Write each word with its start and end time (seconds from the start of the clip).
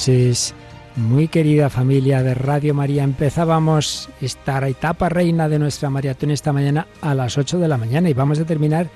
noches, 0.00 0.54
muy 0.96 1.28
querida 1.28 1.68
familia 1.68 2.22
de 2.22 2.32
Radio 2.32 2.72
María. 2.72 3.04
Empezábamos 3.04 4.08
esta 4.22 4.66
etapa 4.66 5.10
reina 5.10 5.46
de 5.46 5.58
nuestra 5.58 5.90
maratón 5.90 6.30
esta 6.30 6.54
mañana 6.54 6.86
a 7.02 7.14
las 7.14 7.36
8 7.36 7.58
de 7.58 7.68
la 7.68 7.76
mañana 7.76 8.08
y 8.08 8.14
vamos 8.14 8.38
a 8.38 8.46
terminar 8.46 8.88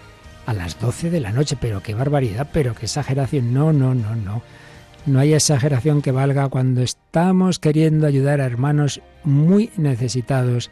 a 0.47 0.55
las 0.55 0.81
12 0.81 1.11
de 1.11 1.21
la 1.21 1.31
noche. 1.31 1.59
Pero 1.61 1.83
qué 1.83 1.93
barbaridad, 1.93 2.49
pero 2.51 2.75
qué 2.75 2.87
exageración. 2.87 3.53
No, 3.53 3.71
no, 3.71 3.95
no, 3.95 4.17
no. 4.17 4.41
No 5.05 5.21
hay 5.21 5.35
exageración 5.35 6.01
que 6.01 6.11
valga 6.11 6.49
cuando 6.49 6.81
estamos 6.81 7.59
queriendo 7.59 8.07
ayudar 8.07 8.41
a 8.41 8.47
hermanos 8.47 9.03
muy 9.25 9.71
necesitados, 9.77 10.71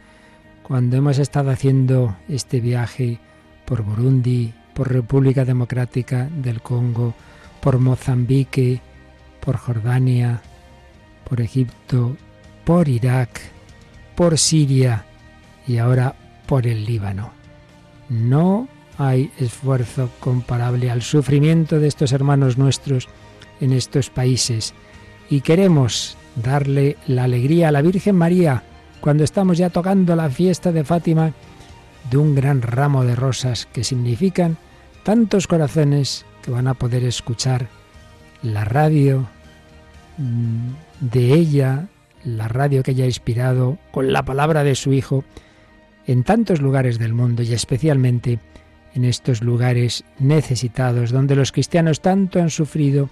cuando 0.63 0.97
hemos 0.97 1.19
estado 1.19 1.51
haciendo 1.51 2.17
este 2.27 2.59
viaje 2.59 3.19
por 3.65 3.83
Burundi, 3.83 4.51
por 4.73 4.91
República 4.91 5.45
Democrática 5.45 6.27
del 6.41 6.59
Congo, 6.63 7.13
por 7.61 7.77
Mozambique, 7.77 8.81
por 9.43 9.57
Jordania, 9.57 10.41
por 11.27 11.41
Egipto, 11.41 12.15
por 12.63 12.87
Irak, 12.87 13.41
por 14.15 14.37
Siria 14.37 15.05
y 15.67 15.77
ahora 15.77 16.15
por 16.45 16.67
el 16.67 16.85
Líbano. 16.85 17.31
No 18.09 18.67
hay 18.97 19.31
esfuerzo 19.39 20.09
comparable 20.19 20.91
al 20.91 21.01
sufrimiento 21.01 21.79
de 21.79 21.87
estos 21.87 22.11
hermanos 22.11 22.57
nuestros 22.57 23.09
en 23.59 23.73
estos 23.73 24.09
países 24.09 24.73
y 25.29 25.41
queremos 25.41 26.17
darle 26.35 26.97
la 27.07 27.25
alegría 27.25 27.69
a 27.69 27.71
la 27.71 27.81
Virgen 27.81 28.15
María 28.15 28.63
cuando 29.01 29.23
estamos 29.23 29.57
ya 29.57 29.69
tocando 29.69 30.15
la 30.15 30.29
fiesta 30.29 30.71
de 30.71 30.83
Fátima 30.83 31.33
de 32.09 32.17
un 32.17 32.35
gran 32.35 32.61
ramo 32.61 33.03
de 33.03 33.15
rosas 33.15 33.67
que 33.71 33.83
significan 33.83 34.57
tantos 35.03 35.47
corazones 35.47 36.25
que 36.41 36.51
van 36.51 36.67
a 36.67 36.73
poder 36.73 37.03
escuchar 37.03 37.67
la 38.41 38.65
radio 38.65 39.27
de 40.17 41.33
ella, 41.33 41.87
la 42.23 42.47
radio 42.47 42.83
que 42.83 42.91
ella 42.91 43.05
ha 43.05 43.07
inspirado 43.07 43.77
con 43.91 44.13
la 44.13 44.23
palabra 44.23 44.63
de 44.63 44.75
su 44.75 44.93
Hijo 44.93 45.23
en 46.05 46.23
tantos 46.23 46.61
lugares 46.61 46.99
del 46.99 47.13
mundo 47.13 47.43
y 47.43 47.53
especialmente 47.53 48.39
en 48.93 49.05
estos 49.05 49.41
lugares 49.41 50.03
necesitados 50.19 51.11
donde 51.11 51.35
los 51.35 51.51
cristianos 51.51 52.01
tanto 52.01 52.39
han 52.39 52.49
sufrido 52.49 53.09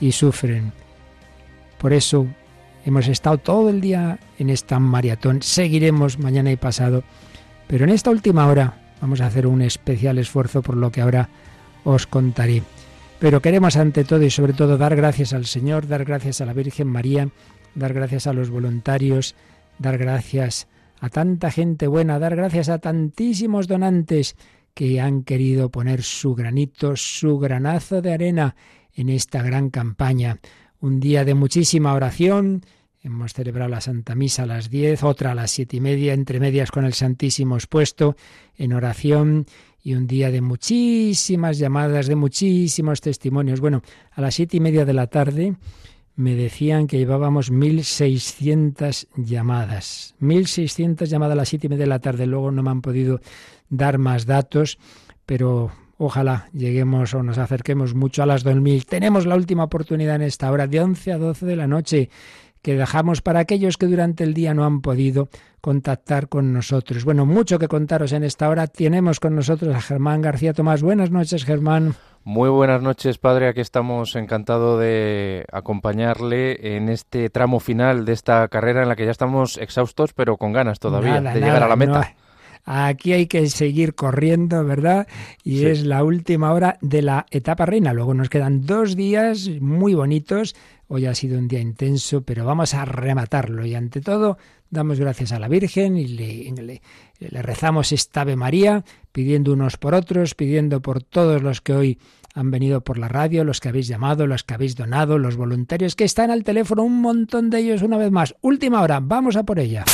y 0.00 0.12
sufren. 0.12 0.72
Por 1.78 1.92
eso 1.92 2.26
hemos 2.84 3.08
estado 3.08 3.38
todo 3.38 3.68
el 3.68 3.80
día 3.80 4.18
en 4.38 4.50
esta 4.50 4.78
maratón, 4.78 5.42
seguiremos 5.42 6.18
mañana 6.18 6.50
y 6.50 6.56
pasado, 6.56 7.04
pero 7.68 7.84
en 7.84 7.90
esta 7.90 8.10
última 8.10 8.46
hora 8.46 8.74
vamos 9.00 9.20
a 9.20 9.26
hacer 9.26 9.46
un 9.46 9.62
especial 9.62 10.18
esfuerzo 10.18 10.62
por 10.62 10.76
lo 10.76 10.90
que 10.90 11.00
ahora 11.00 11.28
os 11.84 12.06
contaré. 12.06 12.62
Pero 13.22 13.40
queremos 13.40 13.76
ante 13.76 14.02
todo 14.02 14.24
y 14.24 14.30
sobre 14.30 14.52
todo 14.52 14.76
dar 14.76 14.96
gracias 14.96 15.32
al 15.32 15.46
Señor, 15.46 15.86
dar 15.86 16.04
gracias 16.04 16.40
a 16.40 16.44
la 16.44 16.52
Virgen 16.52 16.88
María, 16.88 17.28
dar 17.76 17.94
gracias 17.94 18.26
a 18.26 18.32
los 18.32 18.50
voluntarios, 18.50 19.36
dar 19.78 19.96
gracias 19.96 20.66
a 20.98 21.08
tanta 21.08 21.52
gente 21.52 21.86
buena, 21.86 22.18
dar 22.18 22.34
gracias 22.34 22.68
a 22.68 22.78
tantísimos 22.78 23.68
donantes 23.68 24.34
que 24.74 25.00
han 25.00 25.22
querido 25.22 25.70
poner 25.70 26.02
su 26.02 26.34
granito, 26.34 26.96
su 26.96 27.38
granazo 27.38 28.02
de 28.02 28.12
arena 28.12 28.56
en 28.92 29.08
esta 29.08 29.40
gran 29.40 29.70
campaña. 29.70 30.40
Un 30.80 30.98
día 30.98 31.24
de 31.24 31.34
muchísima 31.34 31.94
oración. 31.94 32.64
Hemos 33.04 33.34
celebrado 33.34 33.70
la 33.70 33.80
Santa 33.80 34.16
Misa 34.16 34.42
a 34.42 34.46
las 34.46 34.68
diez, 34.68 35.04
otra 35.04 35.30
a 35.30 35.34
las 35.36 35.52
siete 35.52 35.76
y 35.76 35.80
media, 35.80 36.12
entre 36.12 36.40
medias 36.40 36.72
con 36.72 36.84
el 36.84 36.92
Santísimo 36.92 37.54
expuesto, 37.54 38.16
en 38.56 38.72
oración 38.72 39.46
y 39.82 39.94
un 39.94 40.06
día 40.06 40.30
de 40.30 40.40
muchísimas 40.40 41.58
llamadas, 41.58 42.06
de 42.06 42.14
muchísimos 42.14 43.00
testimonios. 43.00 43.60
Bueno, 43.60 43.82
a 44.12 44.20
las 44.20 44.34
siete 44.34 44.56
y 44.56 44.60
media 44.60 44.84
de 44.84 44.92
la 44.92 45.08
tarde 45.08 45.56
me 46.14 46.34
decían 46.34 46.86
que 46.86 46.98
llevábamos 46.98 47.50
1.600 47.50 49.08
llamadas. 49.16 50.14
1.600 50.20 51.06
llamadas 51.06 51.32
a 51.32 51.36
las 51.36 51.48
siete 51.48 51.66
y 51.66 51.70
media 51.70 51.84
de 51.84 51.88
la 51.88 51.98
tarde. 51.98 52.26
Luego 52.26 52.50
no 52.52 52.62
me 52.62 52.70
han 52.70 52.82
podido 52.82 53.20
dar 53.70 53.98
más 53.98 54.26
datos, 54.26 54.78
pero 55.26 55.72
ojalá 55.98 56.48
lleguemos 56.52 57.14
o 57.14 57.22
nos 57.22 57.38
acerquemos 57.38 57.94
mucho 57.94 58.22
a 58.22 58.26
las 58.26 58.44
2.000. 58.44 58.84
Tenemos 58.84 59.26
la 59.26 59.36
última 59.36 59.64
oportunidad 59.64 60.16
en 60.16 60.22
esta 60.22 60.50
hora, 60.50 60.66
de 60.66 60.80
11 60.80 61.12
a 61.12 61.18
12 61.18 61.46
de 61.46 61.56
la 61.56 61.66
noche 61.66 62.10
que 62.62 62.76
dejamos 62.76 63.20
para 63.20 63.40
aquellos 63.40 63.76
que 63.76 63.86
durante 63.86 64.24
el 64.24 64.34
día 64.34 64.54
no 64.54 64.64
han 64.64 64.80
podido 64.80 65.28
contactar 65.60 66.28
con 66.28 66.52
nosotros. 66.52 67.04
Bueno, 67.04 67.26
mucho 67.26 67.58
que 67.58 67.68
contaros 67.68 68.12
en 68.12 68.24
esta 68.24 68.48
hora. 68.48 68.66
Tenemos 68.66 69.20
con 69.20 69.34
nosotros 69.34 69.74
a 69.74 69.80
Germán 69.80 70.22
García 70.22 70.52
Tomás. 70.52 70.82
Buenas 70.82 71.10
noches, 71.10 71.44
Germán. 71.44 71.94
Muy 72.24 72.48
buenas 72.50 72.80
noches, 72.80 73.18
padre. 73.18 73.48
Aquí 73.48 73.60
estamos 73.60 74.14
encantado 74.14 74.78
de 74.78 75.44
acompañarle 75.52 76.76
en 76.76 76.88
este 76.88 77.30
tramo 77.30 77.58
final 77.58 78.04
de 78.04 78.12
esta 78.12 78.46
carrera 78.48 78.82
en 78.82 78.88
la 78.88 78.96
que 78.96 79.04
ya 79.04 79.10
estamos 79.10 79.58
exhaustos, 79.58 80.12
pero 80.12 80.36
con 80.36 80.52
ganas 80.52 80.78
todavía 80.78 81.20
de 81.20 81.40
llegar 81.40 81.64
a 81.64 81.68
la 81.68 81.76
meta. 81.76 82.14
Aquí 82.64 83.12
hay 83.12 83.26
que 83.26 83.48
seguir 83.48 83.94
corriendo, 83.94 84.64
¿verdad? 84.64 85.08
Y 85.42 85.64
es 85.64 85.84
la 85.84 86.04
última 86.04 86.52
hora 86.52 86.78
de 86.80 87.02
la 87.02 87.26
etapa 87.30 87.66
reina. 87.66 87.92
Luego 87.92 88.14
nos 88.14 88.28
quedan 88.28 88.64
dos 88.66 88.94
días 88.94 89.50
muy 89.60 89.94
bonitos. 89.94 90.54
Hoy 90.86 91.06
ha 91.06 91.14
sido 91.14 91.38
un 91.38 91.48
día 91.48 91.60
intenso, 91.60 92.22
pero 92.22 92.44
vamos 92.44 92.74
a 92.74 92.84
rematarlo. 92.84 93.66
Y 93.66 93.74
ante 93.74 94.00
todo, 94.00 94.38
damos 94.70 95.00
gracias 95.00 95.32
a 95.32 95.40
la 95.40 95.48
Virgen 95.48 95.96
y 95.96 96.06
le, 96.06 96.80
le 97.18 97.42
rezamos 97.42 97.90
esta 97.92 98.20
Ave 98.20 98.36
María, 98.36 98.84
pidiendo 99.10 99.52
unos 99.52 99.76
por 99.76 99.94
otros, 99.94 100.34
pidiendo 100.34 100.80
por 100.80 101.02
todos 101.02 101.42
los 101.42 101.60
que 101.60 101.72
hoy 101.72 101.98
han 102.34 102.50
venido 102.50 102.80
por 102.80 102.98
la 102.98 103.08
radio, 103.08 103.44
los 103.44 103.60
que 103.60 103.68
habéis 103.68 103.88
llamado, 103.88 104.26
los 104.26 104.44
que 104.44 104.54
habéis 104.54 104.76
donado, 104.76 105.18
los 105.18 105.36
voluntarios 105.36 105.96
que 105.96 106.04
están 106.04 106.30
al 106.30 106.44
teléfono, 106.44 106.82
un 106.84 107.00
montón 107.00 107.50
de 107.50 107.58
ellos 107.58 107.82
una 107.82 107.98
vez 107.98 108.10
más. 108.10 108.34
Última 108.40 108.80
hora, 108.80 109.00
vamos 109.00 109.36
a 109.36 109.42
por 109.42 109.58
ella. 109.58 109.84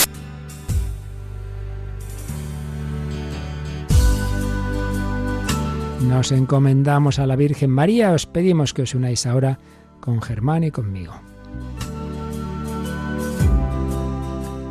Nos 6.08 6.32
encomendamos 6.32 7.19
a 7.19 7.26
la 7.26 7.36
Virgen 7.36 7.70
María, 7.70 8.12
os 8.12 8.24
pedimos 8.24 8.72
que 8.72 8.80
os 8.80 8.94
unáis 8.94 9.26
ahora 9.26 9.58
con 10.00 10.22
Germán 10.22 10.64
y 10.64 10.70
conmigo. 10.70 11.12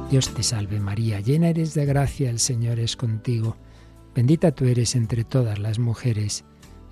Dios 0.09 0.33
te 0.33 0.41
salve 0.41 0.79
María, 0.79 1.19
llena 1.19 1.49
eres 1.49 1.75
de 1.75 1.85
gracia, 1.85 2.31
el 2.31 2.39
Señor 2.39 2.79
es 2.79 2.95
contigo. 2.95 3.55
Bendita 4.15 4.51
tú 4.51 4.65
eres 4.65 4.95
entre 4.95 5.23
todas 5.23 5.59
las 5.59 5.77
mujeres, 5.77 6.43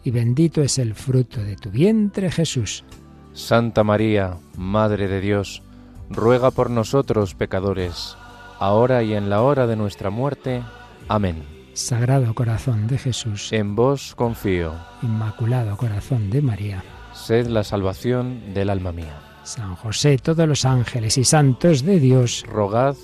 y 0.03 0.11
bendito 0.11 0.61
es 0.61 0.77
el 0.77 0.93
fruto 0.93 1.41
de 1.41 1.55
tu 1.55 1.71
vientre 1.71 2.29
Jesús. 2.29 2.85
Santa 3.33 3.83
María, 3.83 4.37
Madre 4.57 5.07
de 5.07 5.21
Dios, 5.21 5.63
ruega 6.11 6.51
por 6.51 6.69
nosotros 6.69 7.33
pecadores, 7.33 8.15
ahora 8.59 9.01
y 9.01 9.15
en 9.15 9.31
la 9.31 9.41
hora 9.41 9.65
de 9.65 9.75
nuestra 9.75 10.11
muerte. 10.11 10.61
Amén. 11.07 11.54
Sagrado 11.75 12.33
Corazón 12.33 12.87
de 12.87 12.97
Jesús, 12.97 13.51
en 13.51 13.75
vos 13.75 14.15
confío. 14.15 14.73
Inmaculado 15.01 15.75
Corazón 15.75 16.29
de 16.29 16.41
María, 16.41 16.81
sed 17.13 17.47
la 17.47 17.65
salvación 17.65 18.53
del 18.53 18.69
alma 18.69 18.93
mía. 18.93 19.19
San 19.43 19.75
José, 19.75 20.17
todos 20.17 20.47
los 20.47 20.63
ángeles 20.63 21.17
y 21.17 21.25
santos 21.25 21.83
de 21.83 21.99
Dios, 21.99 22.45
rogad 22.47 22.95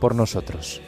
por 0.00 0.14
nosotros. 0.14 0.80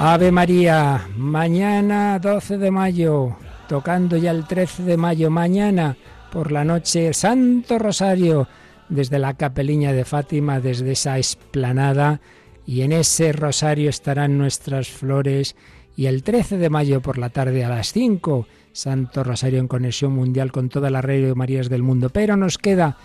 Ave 0.00 0.32
María, 0.32 1.06
mañana 1.18 2.18
12 2.18 2.56
de 2.56 2.70
mayo, 2.70 3.36
tocando 3.68 4.16
ya 4.16 4.30
el 4.30 4.46
13 4.46 4.82
de 4.82 4.96
mayo, 4.96 5.30
mañana 5.30 5.96
por 6.32 6.50
la 6.50 6.64
noche, 6.64 7.12
Santo 7.12 7.78
Rosario, 7.78 8.48
desde 8.88 9.18
la 9.18 9.34
capeliña 9.34 9.92
de 9.92 10.04
Fátima, 10.04 10.60
desde 10.60 10.92
esa 10.92 11.18
esplanada, 11.18 12.20
y 12.66 12.82
en 12.82 12.92
ese 12.92 13.32
rosario 13.32 13.90
estarán 13.90 14.38
nuestras 14.38 14.88
flores, 14.88 15.54
y 15.96 16.06
el 16.06 16.22
13 16.22 16.58
de 16.58 16.70
mayo 16.70 17.00
por 17.00 17.18
la 17.18 17.28
tarde 17.28 17.64
a 17.64 17.68
las 17.68 17.92
5, 17.92 18.46
Santo 18.72 19.24
Rosario 19.24 19.58
en 19.58 19.68
conexión 19.68 20.12
mundial 20.12 20.52
con 20.52 20.68
toda 20.68 20.90
la 20.90 21.02
de 21.02 21.34
Marías 21.34 21.68
del 21.68 21.82
mundo. 21.82 22.10
Pero 22.10 22.36
nos 22.36 22.58
queda 22.58 22.96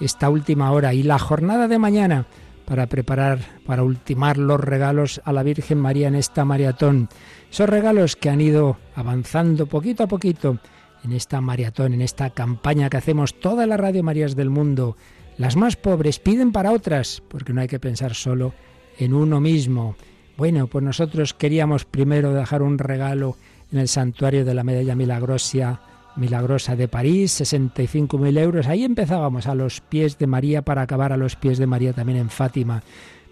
esta 0.00 0.28
última 0.28 0.72
hora 0.72 0.92
y 0.92 1.02
la 1.02 1.18
jornada 1.18 1.68
de 1.68 1.78
mañana 1.78 2.26
para 2.70 2.86
preparar, 2.86 3.40
para 3.66 3.82
ultimar 3.82 4.38
los 4.38 4.60
regalos 4.60 5.20
a 5.24 5.32
la 5.32 5.42
Virgen 5.42 5.78
María 5.80 6.06
en 6.06 6.14
esta 6.14 6.44
maratón. 6.44 7.08
Esos 7.50 7.68
regalos 7.68 8.14
que 8.14 8.30
han 8.30 8.40
ido 8.40 8.76
avanzando 8.94 9.66
poquito 9.66 10.04
a 10.04 10.06
poquito 10.06 10.56
en 11.02 11.10
esta 11.10 11.40
maratón, 11.40 11.94
en 11.94 12.00
esta 12.00 12.30
campaña 12.30 12.88
que 12.88 12.98
hacemos 12.98 13.34
todas 13.40 13.66
las 13.66 13.80
Radio 13.80 14.04
Marías 14.04 14.36
del 14.36 14.50
mundo. 14.50 14.96
Las 15.36 15.56
más 15.56 15.74
pobres 15.74 16.20
piden 16.20 16.52
para 16.52 16.70
otras, 16.70 17.24
porque 17.26 17.52
no 17.52 17.60
hay 17.60 17.66
que 17.66 17.80
pensar 17.80 18.14
solo 18.14 18.54
en 19.00 19.14
uno 19.14 19.40
mismo. 19.40 19.96
Bueno, 20.36 20.68
pues 20.68 20.84
nosotros 20.84 21.34
queríamos 21.34 21.84
primero 21.84 22.32
dejar 22.32 22.62
un 22.62 22.78
regalo 22.78 23.36
en 23.72 23.80
el 23.80 23.88
santuario 23.88 24.44
de 24.44 24.54
la 24.54 24.62
Medalla 24.62 24.94
Milagrosa, 24.94 25.80
Milagrosa 26.16 26.76
de 26.76 26.88
París, 26.88 27.40
65.000 27.40 28.38
euros. 28.38 28.66
Ahí 28.66 28.84
empezábamos 28.84 29.46
a 29.46 29.54
los 29.54 29.80
pies 29.80 30.18
de 30.18 30.26
María 30.26 30.62
para 30.62 30.82
acabar 30.82 31.12
a 31.12 31.16
los 31.16 31.36
pies 31.36 31.58
de 31.58 31.66
María 31.66 31.92
también 31.92 32.18
en 32.18 32.30
Fátima. 32.30 32.82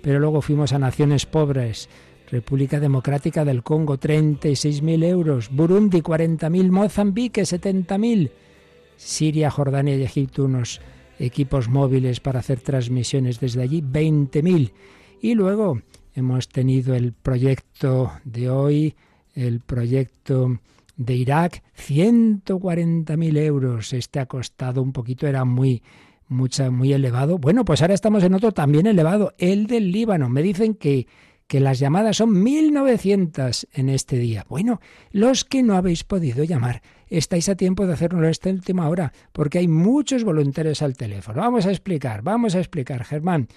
pero 0.01 0.21
luego 0.21 0.41
fuimos 0.43 0.73
a 0.73 0.79
naciones 0.79 1.27
pobres. 1.27 1.89
República 2.31 2.79
Democrática 2.79 3.45
del 3.45 3.63
Congo, 3.63 3.99
36.000 3.99 5.05
euros. 5.05 5.49
Burundi, 5.51 6.03
40.000. 6.03 6.71
Mozambique, 6.71 7.43
70.000. 7.43 8.31
Siria, 8.97 9.51
Jordania 9.51 9.97
y 9.97 10.03
Egipto, 10.03 10.45
unos 10.45 10.81
equipos 11.19 11.69
móviles 11.69 12.21
para 12.21 12.41
hacer 12.41 12.61
transmisiones 12.61 13.41
desde 13.41 13.63
allí, 13.63 13.83
20.000. 13.83 14.73
Y 15.21 15.35
luego 15.35 15.81
hemos 16.15 16.49
tenido 16.49 16.95
el 16.95 17.13
proyecto 17.13 18.13
de 18.25 18.51
hoy, 18.51 18.95
el 19.35 19.61
proyecto 19.61 20.61
de 20.99 21.15
Irak, 21.15 21.63
140.000 21.79 23.39
euros. 23.39 23.95
Este 23.95 24.21
ha 24.21 24.27
costado 24.27 24.83
un 24.83 24.93
poquito, 24.93 25.27
era 25.27 25.47
muy, 25.47 25.83
mucha, 26.29 26.71
muy 26.71 26.93
elevado. 26.93 27.39
Bueno, 27.39 27.65
pues 27.65 27.81
ahora 27.81 27.95
estamos 27.95 28.23
en 28.25 28.35
otro 28.35 28.53
también 28.53 28.87
elevado, 28.87 29.33
el 29.39 29.67
del 29.67 29.91
Líbano. 29.93 30.29
Me 30.29 30.43
dicen 30.43 30.75
que, 30.75 31.07
que 31.49 31.61
las 31.61 31.79
llamadas 31.79 32.19
son 32.19 32.45
1.900 32.45 33.67
en 33.73 33.89
este 33.89 34.19
día. 34.19 34.45
Bueno, 34.49 34.81
los 35.11 35.45
que 35.45 35.63
no 35.63 35.77
habéis 35.77 36.05
podido 36.05 36.45
llamar, 36.45 36.83
estáis 37.09 37.49
a 37.49 37.57
tiempo 37.57 37.87
de 37.87 37.95
hacerlo 37.95 38.29
esta 38.29 38.51
última 38.51 38.89
hora, 38.89 39.15
porque 39.33 39.59
hay 39.59 39.67
muchos 39.67 40.25
voluntarios 40.25 40.83
al 40.83 40.97
teléfono. 40.97 41.41
Vamos 41.41 41.65
a 41.65 41.71
explicar, 41.71 42.23
vamos 42.23 42.55
a 42.55 42.59
explicar, 42.59 43.03
Germán. 43.03 43.49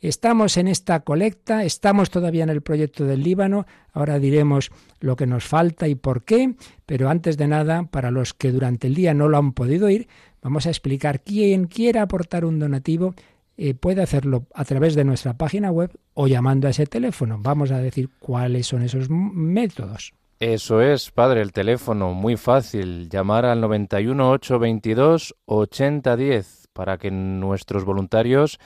Estamos 0.00 0.58
en 0.58 0.68
esta 0.68 1.00
colecta, 1.00 1.64
estamos 1.64 2.10
todavía 2.10 2.44
en 2.44 2.50
el 2.50 2.62
proyecto 2.62 3.04
del 3.04 3.24
Líbano, 3.24 3.66
ahora 3.92 4.20
diremos 4.20 4.70
lo 5.00 5.16
que 5.16 5.26
nos 5.26 5.44
falta 5.44 5.88
y 5.88 5.96
por 5.96 6.24
qué, 6.24 6.54
pero 6.86 7.08
antes 7.08 7.36
de 7.36 7.48
nada, 7.48 7.84
para 7.84 8.12
los 8.12 8.34
que 8.34 8.52
durante 8.52 8.86
el 8.86 8.94
día 8.94 9.14
no 9.14 9.26
lo 9.26 9.38
han 9.38 9.54
podido 9.54 9.90
ir, 9.90 10.06
vamos 10.40 10.66
a 10.66 10.70
explicar 10.70 11.22
quién 11.22 11.64
quiera 11.64 12.02
aportar 12.02 12.44
un 12.44 12.60
donativo 12.60 13.14
eh, 13.60 13.74
puede 13.74 14.02
hacerlo 14.02 14.46
a 14.54 14.64
través 14.64 14.94
de 14.94 15.02
nuestra 15.02 15.36
página 15.36 15.72
web 15.72 15.90
o 16.20 16.26
llamando 16.26 16.66
a 16.66 16.70
ese 16.70 16.84
teléfono. 16.84 17.38
Vamos 17.38 17.70
a 17.70 17.78
decir 17.78 18.10
cuáles 18.18 18.66
son 18.66 18.82
esos 18.82 19.08
métodos. 19.08 20.14
Eso 20.40 20.80
es, 20.80 21.12
padre, 21.12 21.42
el 21.42 21.52
teléfono, 21.52 22.12
muy 22.12 22.36
fácil, 22.36 23.08
llamar 23.08 23.44
al 23.44 23.60
91 23.60 24.30
822 24.32 25.36
8010 25.44 26.70
para 26.72 26.98
que 26.98 27.12
nuestros 27.12 27.84
voluntarios 27.84 28.58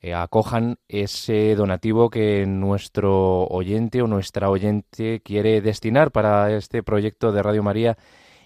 eh, 0.00 0.14
acojan 0.14 0.76
ese 0.86 1.56
donativo 1.56 2.10
que 2.10 2.46
nuestro 2.46 3.48
oyente 3.48 4.00
o 4.00 4.06
nuestra 4.06 4.48
oyente 4.48 5.20
quiere 5.20 5.60
destinar 5.60 6.12
para 6.12 6.54
este 6.54 6.84
proyecto 6.84 7.32
de 7.32 7.42
Radio 7.42 7.64
María 7.64 7.98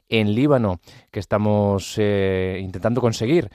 en 0.08 0.34
Líbano 0.34 0.80
que 1.10 1.20
estamos 1.20 1.96
eh, 1.98 2.58
intentando 2.62 3.02
conseguir. 3.02 3.50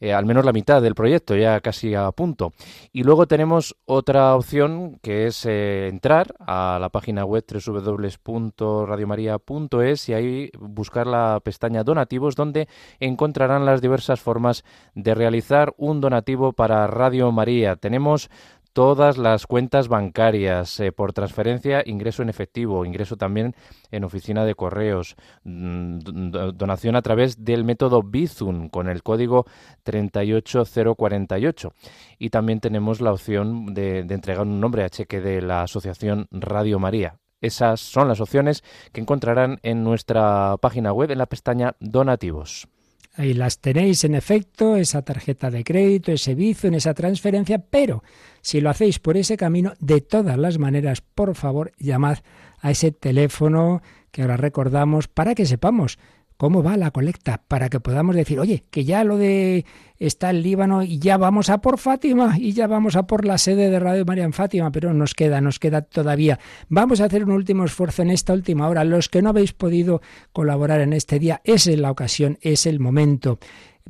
Eh, 0.00 0.12
al 0.12 0.26
menos 0.26 0.44
la 0.44 0.52
mitad 0.52 0.82
del 0.82 0.94
proyecto, 0.94 1.36
ya 1.36 1.60
casi 1.60 1.94
a 1.94 2.10
punto. 2.12 2.52
Y 2.92 3.02
luego 3.02 3.26
tenemos 3.26 3.76
otra 3.84 4.34
opción 4.34 4.98
que 5.02 5.26
es 5.26 5.44
entrar 5.46 6.34
a 6.38 6.78
la 6.80 6.88
página 6.88 7.24
web 7.24 7.44
www.radiomaria.es 7.48 10.08
y 10.08 10.14
ahí 10.14 10.50
buscar 10.58 11.06
la 11.06 11.40
pestaña 11.42 11.84
donativos 11.84 12.34
donde 12.34 12.68
encontrarán 13.00 13.66
las 13.66 13.80
diversas 13.80 14.20
formas 14.20 14.64
de 14.94 15.14
realizar 15.14 15.74
un 15.76 16.00
donativo 16.00 16.52
para 16.52 16.86
Radio 16.86 17.30
María. 17.32 17.76
Tenemos 17.76 18.30
todas 18.78 19.18
las 19.18 19.48
cuentas 19.48 19.88
bancarias 19.88 20.78
eh, 20.78 20.92
por 20.92 21.12
transferencia, 21.12 21.82
ingreso 21.84 22.22
en 22.22 22.28
efectivo, 22.28 22.84
ingreso 22.84 23.16
también 23.16 23.56
en 23.90 24.04
oficina 24.04 24.44
de 24.44 24.54
correos, 24.54 25.16
mm, 25.42 25.98
donación 26.54 26.94
a 26.94 27.02
través 27.02 27.44
del 27.44 27.64
método 27.64 28.04
Bizum 28.04 28.68
con 28.68 28.88
el 28.88 29.02
código 29.02 29.46
38048 29.82 31.72
y 32.20 32.30
también 32.30 32.60
tenemos 32.60 33.00
la 33.00 33.10
opción 33.10 33.74
de, 33.74 34.04
de 34.04 34.14
entregar 34.14 34.46
un 34.46 34.60
nombre 34.60 34.84
a 34.84 34.90
cheque 34.90 35.20
de 35.20 35.42
la 35.42 35.62
asociación 35.62 36.28
Radio 36.30 36.78
María. 36.78 37.18
Esas 37.40 37.80
son 37.80 38.06
las 38.06 38.20
opciones 38.20 38.62
que 38.92 39.00
encontrarán 39.00 39.58
en 39.64 39.82
nuestra 39.82 40.56
página 40.58 40.92
web 40.92 41.10
en 41.10 41.18
la 41.18 41.26
pestaña 41.26 41.74
Donativos. 41.80 42.68
Ahí 43.18 43.34
las 43.34 43.58
tenéis 43.58 44.04
en 44.04 44.14
efecto, 44.14 44.76
esa 44.76 45.02
tarjeta 45.02 45.50
de 45.50 45.64
crédito, 45.64 46.12
ese 46.12 46.36
en 46.36 46.74
esa 46.74 46.94
transferencia, 46.94 47.58
pero 47.58 48.04
si 48.48 48.62
lo 48.62 48.70
hacéis 48.70 48.98
por 48.98 49.18
ese 49.18 49.36
camino, 49.36 49.74
de 49.78 50.00
todas 50.00 50.38
las 50.38 50.56
maneras, 50.58 51.02
por 51.02 51.34
favor, 51.34 51.72
llamad 51.78 52.20
a 52.62 52.70
ese 52.70 52.92
teléfono 52.92 53.82
que 54.10 54.22
ahora 54.22 54.38
recordamos 54.38 55.06
para 55.06 55.34
que 55.34 55.44
sepamos 55.44 55.98
cómo 56.38 56.62
va 56.62 56.78
la 56.78 56.90
colecta, 56.90 57.42
para 57.46 57.68
que 57.68 57.78
podamos 57.78 58.16
decir, 58.16 58.40
oye, 58.40 58.64
que 58.70 58.86
ya 58.86 59.04
lo 59.04 59.18
de 59.18 59.66
está 59.98 60.30
el 60.30 60.42
Líbano 60.42 60.82
y 60.82 60.98
ya 60.98 61.18
vamos 61.18 61.50
a 61.50 61.58
por 61.58 61.76
Fátima 61.76 62.38
y 62.38 62.54
ya 62.54 62.66
vamos 62.66 62.96
a 62.96 63.06
por 63.06 63.26
la 63.26 63.36
sede 63.36 63.68
de 63.68 63.80
Radio 63.80 64.06
María 64.06 64.24
en 64.24 64.32
Fátima, 64.32 64.72
pero 64.72 64.94
nos 64.94 65.12
queda, 65.12 65.42
nos 65.42 65.58
queda 65.58 65.82
todavía. 65.82 66.38
Vamos 66.70 67.02
a 67.02 67.04
hacer 67.04 67.24
un 67.24 67.32
último 67.32 67.66
esfuerzo 67.66 68.00
en 68.00 68.08
esta 68.08 68.32
última 68.32 68.66
hora. 68.66 68.82
Los 68.82 69.10
que 69.10 69.20
no 69.20 69.28
habéis 69.28 69.52
podido 69.52 70.00
colaborar 70.32 70.80
en 70.80 70.94
este 70.94 71.18
día, 71.18 71.42
es 71.44 71.66
la 71.66 71.90
ocasión, 71.90 72.38
es 72.40 72.64
el 72.64 72.80
momento. 72.80 73.38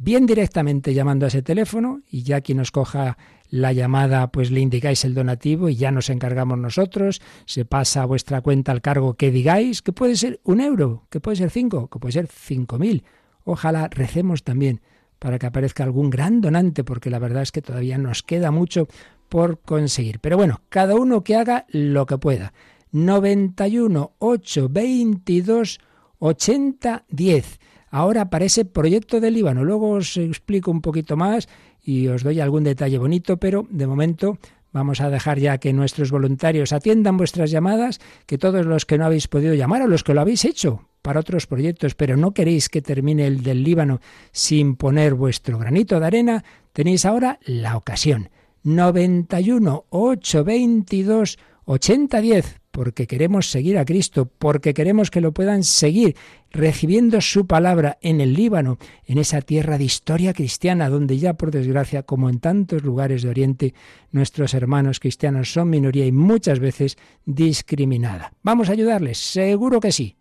Bien 0.01 0.27
directamente 0.27 0.95
llamando 0.95 1.27
a 1.27 1.29
ese 1.29 1.43
teléfono 1.43 2.01
y 2.11 2.25
ya 2.25 2.41
quien 2.41 2.59
nos 2.59 2.73
coja 2.73 3.19
la 3.51 3.73
llamada, 3.73 4.31
pues 4.31 4.51
le 4.51 4.61
indicáis 4.61 5.05
el 5.05 5.15
donativo 5.15 5.69
y 5.69 5.77
ya 5.77 5.91
nos 5.91 6.11
encargamos 6.11 6.59
nosotros. 6.59 7.21
Se 7.47 7.65
pasa 7.65 8.03
a 8.03 8.07
vuestra 8.07 8.41
cuenta 8.41 8.73
al 8.73 8.81
cargo 8.81 9.15
que 9.15 9.31
digáis, 9.31 9.83
que 9.83 9.93
puede 9.93 10.17
ser 10.17 10.41
un 10.45 10.61
euro, 10.61 11.07
que 11.11 11.21
puede 11.21 11.37
ser 11.37 11.51
cinco, 11.51 11.89
que 11.89 11.99
puede 11.99 12.13
ser 12.13 12.27
cinco 12.27 12.79
mil. 12.79 13.05
Ojalá 13.45 13.89
recemos 13.89 14.45
también 14.45 14.81
para 15.19 15.39
que 15.39 15.47
aparezca 15.47 15.85
algún 15.85 16.11
gran 16.11 16.41
donante, 16.41 16.85
porque 16.85 17.11
la 17.11 17.19
verdad 17.19 17.43
es 17.43 17.53
que 17.53 17.63
todavía 17.63 17.99
nos 17.99 18.23
queda 18.23 18.51
mucho 18.51 18.89
por 19.29 19.61
conseguir. 19.61 20.21
Pero 20.21 20.37
bueno, 20.37 20.61
cada 20.69 20.95
uno 20.95 21.25
que 21.25 21.37
haga 21.37 21.67
lo 21.71 22.07
que 22.07 22.19
pueda. 22.19 22.53
91 22.93 24.13
8 24.19 24.69
22 24.71 25.81
80 26.19 27.05
10. 27.09 27.61
Ahora 27.91 28.29
para 28.29 28.45
ese 28.45 28.65
proyecto 28.65 29.21
del 29.21 29.35
Líbano. 29.35 29.65
Luego 29.65 29.91
os 29.91 30.17
explico 30.17 30.71
un 30.71 30.83
poquito 30.83 31.17
más 31.17 31.49
y 31.89 32.09
os 32.09 32.23
doy 32.23 32.39
algún 32.39 32.65
detalle 32.65 32.99
bonito, 32.99 33.39
pero 33.39 33.67
de 33.71 33.87
momento 33.87 34.37
vamos 34.73 35.01
a 35.01 35.09
dejar 35.09 35.39
ya 35.39 35.57
que 35.57 35.73
nuestros 35.73 36.11
voluntarios 36.11 36.75
atiendan 36.75 37.17
vuestras 37.17 37.51
llamadas, 37.51 37.99
que 38.27 38.37
todos 38.37 38.67
los 38.67 38.85
que 38.85 38.99
no 38.99 39.07
habéis 39.07 39.27
podido 39.27 39.55
llamar 39.55 39.81
o 39.81 39.89
los 39.89 40.05
que 40.05 40.13
lo 40.13 40.21
habéis 40.21 40.45
hecho 40.45 40.87
para 41.01 41.21
otros 41.21 41.47
proyectos, 41.47 41.95
pero 41.95 42.19
no 42.19 42.35
queréis 42.35 42.69
que 42.69 42.83
termine 42.83 43.27
el 43.27 43.43
del 43.43 43.65
Líbano 43.65 44.03
sin 44.33 44.77
poner 44.77 45.15
vuestro 45.15 45.57
granito 45.57 45.99
de 45.99 46.05
arena, 46.05 46.45
tenéis 46.75 47.07
ahora 47.07 47.39
la 47.47 47.79
ocasión. 47.79 48.29
91 48.65 49.87
822 49.89 51.39
8010 51.65 52.61
porque 52.79 53.09
queremos 53.09 53.51
seguir 53.51 53.77
a 53.77 53.85
Cristo, 53.85 54.31
porque 54.39 54.73
queremos 54.73 55.11
que 55.11 55.21
lo 55.21 55.33
puedan 55.33 55.65
seguir 55.65 56.15
recibiendo 56.51 57.21
su 57.21 57.47
palabra 57.47 57.99
en 58.01 58.21
el 58.21 58.35
Líbano, 58.35 58.79
en 59.07 59.19
esa 59.19 59.41
tierra 59.43 59.79
de 59.79 59.85
historia 59.85 60.33
cristiana, 60.33 60.89
donde 60.89 61.19
ya 61.19 61.35
por 61.35 61.51
desgracia, 61.51 62.03
como 62.03 62.29
en 62.29 62.41
tantos 62.41 62.83
lugares 62.83 63.23
de 63.23 63.29
Oriente, 63.29 63.75
nuestros 64.13 64.55
hermanos 64.55 65.01
cristianos 65.01 65.53
son 65.53 65.71
minoría 65.71 66.07
y 66.07 66.13
muchas 66.13 66.59
veces 66.59 66.97
discriminada. 67.25 68.33
¿Vamos 68.43 68.69
a 68.69 68.73
ayudarles? 68.73 69.19
Seguro 69.19 69.81
que 69.81 69.93
sí 69.93 70.17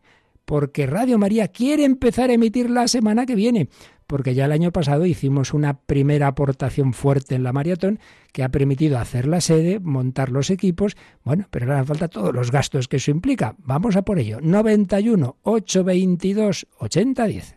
porque 0.48 0.86
Radio 0.86 1.18
María 1.18 1.50
quiere 1.50 1.84
empezar 1.84 2.30
a 2.30 2.34
emitir 2.34 2.70
la 2.70 2.88
semana 2.88 3.26
que 3.26 3.36
viene, 3.36 3.68
porque 4.08 4.34
ya 4.34 4.46
el 4.46 4.52
año 4.52 4.72
pasado 4.72 5.06
hicimos 5.06 5.54
una 5.54 5.82
primera 5.82 6.28
aportación 6.28 6.94
fuerte 6.94 7.36
en 7.36 7.44
la 7.44 7.54
maratón 7.54 8.00
que 8.32 8.44
ha 8.44 8.50
permitido 8.50 8.98
hacer 8.98 9.28
la 9.28 9.42
sede, 9.42 9.80
montar 9.80 10.30
los 10.30 10.50
equipos, 10.50 10.96
bueno, 11.24 11.46
pero 11.52 11.66
ahora 11.68 11.84
falta 11.84 12.08
todos 12.08 12.34
los 12.34 12.52
gastos 12.52 12.88
que 12.88 12.98
eso 12.98 13.12
implica. 13.12 13.56
Vamos 13.60 13.96
a 13.96 14.02
por 14.02 14.20
ello. 14.20 14.40
91 14.42 15.38
822 15.44 16.68
8010. 16.80 17.56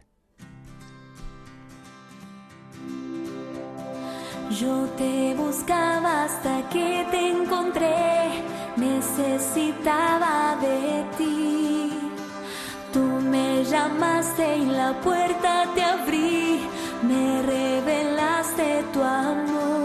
Yo 4.61 4.89
te 4.99 5.35
buscaba 5.37 6.25
hasta 6.25 6.69
que 6.71 7.07
te 7.11 7.31
encontré, 7.31 8.43
necesitaba 8.77 10.59
de 10.61 11.05
ti 11.17 11.40
llamaste 13.71 14.57
y 14.59 14.67
la 14.67 14.93
puerta 15.01 15.65
te 15.75 15.83
abrí, 15.83 16.61
me 17.03 17.43
revelaste 17.43 18.85
tu 18.93 19.01
amor. 19.03 19.80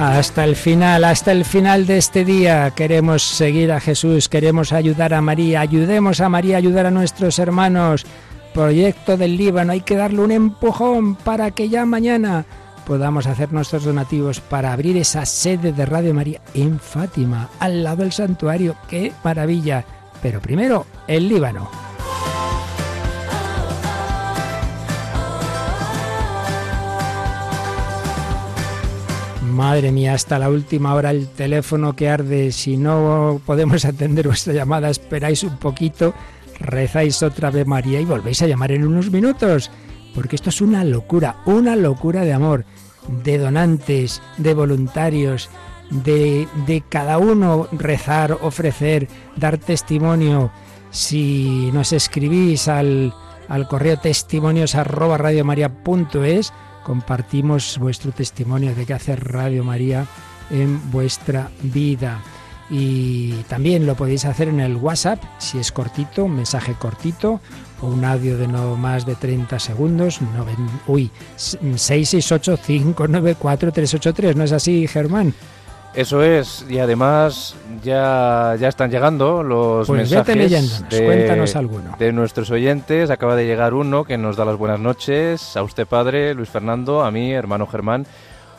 Hasta 0.00 0.44
el 0.44 0.56
final, 0.56 1.04
hasta 1.04 1.30
el 1.30 1.44
final 1.44 1.86
de 1.86 1.98
este 1.98 2.24
día 2.24 2.70
queremos 2.70 3.22
seguir 3.22 3.70
a 3.70 3.80
Jesús, 3.80 4.30
queremos 4.30 4.72
ayudar 4.72 5.12
a 5.12 5.20
María, 5.20 5.60
ayudemos 5.60 6.22
a 6.22 6.30
María, 6.30 6.56
ayudar 6.56 6.86
a 6.86 6.90
nuestros 6.90 7.38
hermanos. 7.38 8.06
Proyecto 8.54 9.18
del 9.18 9.36
Líbano, 9.36 9.72
hay 9.72 9.82
que 9.82 9.96
darle 9.96 10.20
un 10.20 10.30
empujón 10.30 11.16
para 11.16 11.50
que 11.50 11.68
ya 11.68 11.84
mañana 11.84 12.46
podamos 12.86 13.26
hacer 13.26 13.52
nuestros 13.52 13.84
donativos 13.84 14.40
para 14.40 14.72
abrir 14.72 14.96
esa 14.96 15.26
sede 15.26 15.70
de 15.70 15.84
Radio 15.84 16.14
María 16.14 16.40
en 16.54 16.80
Fátima, 16.80 17.50
al 17.58 17.84
lado 17.84 17.98
del 17.98 18.12
santuario. 18.12 18.76
¡Qué 18.88 19.12
maravilla! 19.22 19.84
Pero 20.22 20.40
primero, 20.40 20.86
el 21.08 21.28
Líbano. 21.28 21.79
Madre 29.50 29.92
mía, 29.92 30.14
hasta 30.14 30.38
la 30.38 30.48
última 30.48 30.94
hora 30.94 31.10
el 31.10 31.28
teléfono 31.28 31.94
que 31.94 32.08
arde. 32.08 32.52
Si 32.52 32.76
no 32.76 33.40
podemos 33.44 33.84
atender 33.84 34.26
vuestra 34.26 34.52
llamada, 34.52 34.90
esperáis 34.90 35.42
un 35.42 35.58
poquito, 35.58 36.14
rezáis 36.58 37.22
otra 37.22 37.50
vez 37.50 37.66
María 37.66 38.00
y 38.00 38.04
volvéis 38.04 38.42
a 38.42 38.46
llamar 38.46 38.72
en 38.72 38.86
unos 38.86 39.10
minutos. 39.10 39.70
Porque 40.14 40.36
esto 40.36 40.50
es 40.50 40.60
una 40.60 40.84
locura, 40.84 41.36
una 41.46 41.76
locura 41.76 42.22
de 42.22 42.32
amor, 42.32 42.64
de 43.24 43.38
donantes, 43.38 44.22
de 44.38 44.54
voluntarios, 44.54 45.48
de, 45.90 46.48
de 46.66 46.82
cada 46.88 47.18
uno 47.18 47.68
rezar, 47.72 48.38
ofrecer, 48.42 49.08
dar 49.36 49.58
testimonio. 49.58 50.50
Si 50.90 51.70
nos 51.72 51.92
escribís 51.92 52.68
al, 52.68 53.14
al 53.48 53.68
correo 53.68 53.98
testimonios 53.98 54.74
arroba 54.74 55.18
radiomaria.es, 55.18 56.52
compartimos 56.84 57.78
vuestro 57.78 58.12
testimonio 58.12 58.74
de 58.74 58.84
qué 58.86 58.94
hace 58.94 59.16
Radio 59.16 59.64
María 59.64 60.06
en 60.50 60.90
vuestra 60.90 61.50
vida. 61.62 62.22
Y 62.70 63.32
también 63.48 63.84
lo 63.84 63.96
podéis 63.96 64.24
hacer 64.24 64.48
en 64.48 64.60
el 64.60 64.76
WhatsApp, 64.76 65.20
si 65.38 65.58
es 65.58 65.72
cortito, 65.72 66.26
un 66.26 66.36
mensaje 66.36 66.74
cortito 66.74 67.40
o 67.82 67.88
un 67.88 68.04
audio 68.04 68.38
de 68.38 68.46
no 68.46 68.76
más 68.76 69.04
de 69.06 69.16
30 69.16 69.58
segundos. 69.58 70.22
No, 70.22 70.46
uy, 70.86 71.10
668-594-383, 71.36 74.36
¿no 74.36 74.44
es 74.44 74.52
así, 74.52 74.86
Germán? 74.86 75.34
Eso 75.92 76.22
es, 76.22 76.64
y 76.68 76.78
además 76.78 77.56
ya, 77.82 78.54
ya 78.60 78.68
están 78.68 78.92
llegando 78.92 79.42
los 79.42 79.88
pues 79.88 79.98
mensajes 79.98 80.88
de, 80.88 81.04
cuéntanos 81.04 81.56
alguno. 81.56 81.96
de 81.98 82.12
nuestros 82.12 82.50
oyentes. 82.52 83.10
Acaba 83.10 83.34
de 83.34 83.44
llegar 83.44 83.74
uno 83.74 84.04
que 84.04 84.16
nos 84.16 84.36
da 84.36 84.44
las 84.44 84.56
buenas 84.56 84.78
noches. 84.78 85.56
A 85.56 85.64
usted, 85.64 85.86
padre, 85.86 86.34
Luis 86.34 86.48
Fernando, 86.48 87.02
a 87.02 87.10
mí, 87.10 87.32
hermano 87.32 87.66
Germán. 87.66 88.06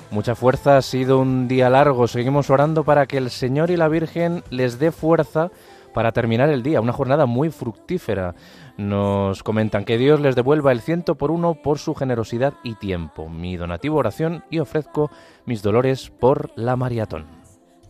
Mucha 0.10 0.36
fuerza, 0.36 0.76
ha 0.76 0.82
sido 0.82 1.20
un 1.20 1.48
día 1.48 1.70
largo. 1.70 2.06
Seguimos 2.10 2.50
orando 2.50 2.84
para 2.84 3.06
que 3.06 3.18
el 3.18 3.30
Señor 3.30 3.72
y 3.72 3.78
la 3.78 3.88
Virgen 3.88 4.44
les 4.50 4.78
dé 4.78 4.92
fuerza 4.92 5.52
para 5.94 6.12
terminar 6.12 6.50
el 6.50 6.64
día. 6.64 6.82
Una 6.82 6.94
jornada 6.94 7.26
muy 7.26 7.50
fructífera. 7.50 8.36
Nos 8.78 9.44
comentan 9.44 9.86
que 9.86 9.98
Dios 9.98 10.20
les 10.20 10.36
devuelva 10.36 10.72
el 10.72 10.82
ciento 10.82 11.16
por 11.16 11.32
uno 11.32 11.56
por 11.56 11.80
su 11.80 11.94
generosidad 11.96 12.54
y 12.64 12.76
tiempo. 12.76 13.30
Mi 13.30 13.58
donativo 13.58 13.98
oración 13.98 14.44
y 14.50 14.60
ofrezco 14.60 15.12
mis 15.46 15.62
dolores 15.62 16.10
por 16.10 16.52
la 16.56 16.76
maratón. 16.76 17.26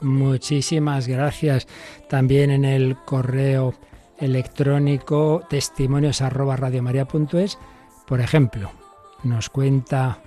Muchísimas 0.02 1.08
gracias. 1.08 1.68
También 2.10 2.50
en 2.52 2.66
el 2.66 2.98
correo 3.06 3.74
electrónico 4.18 5.44
testimonios 5.50 6.22
arroba 6.22 6.58
por 8.12 8.20
ejemplo, 8.20 8.72
nos 9.24 9.50
cuenta 9.50 10.22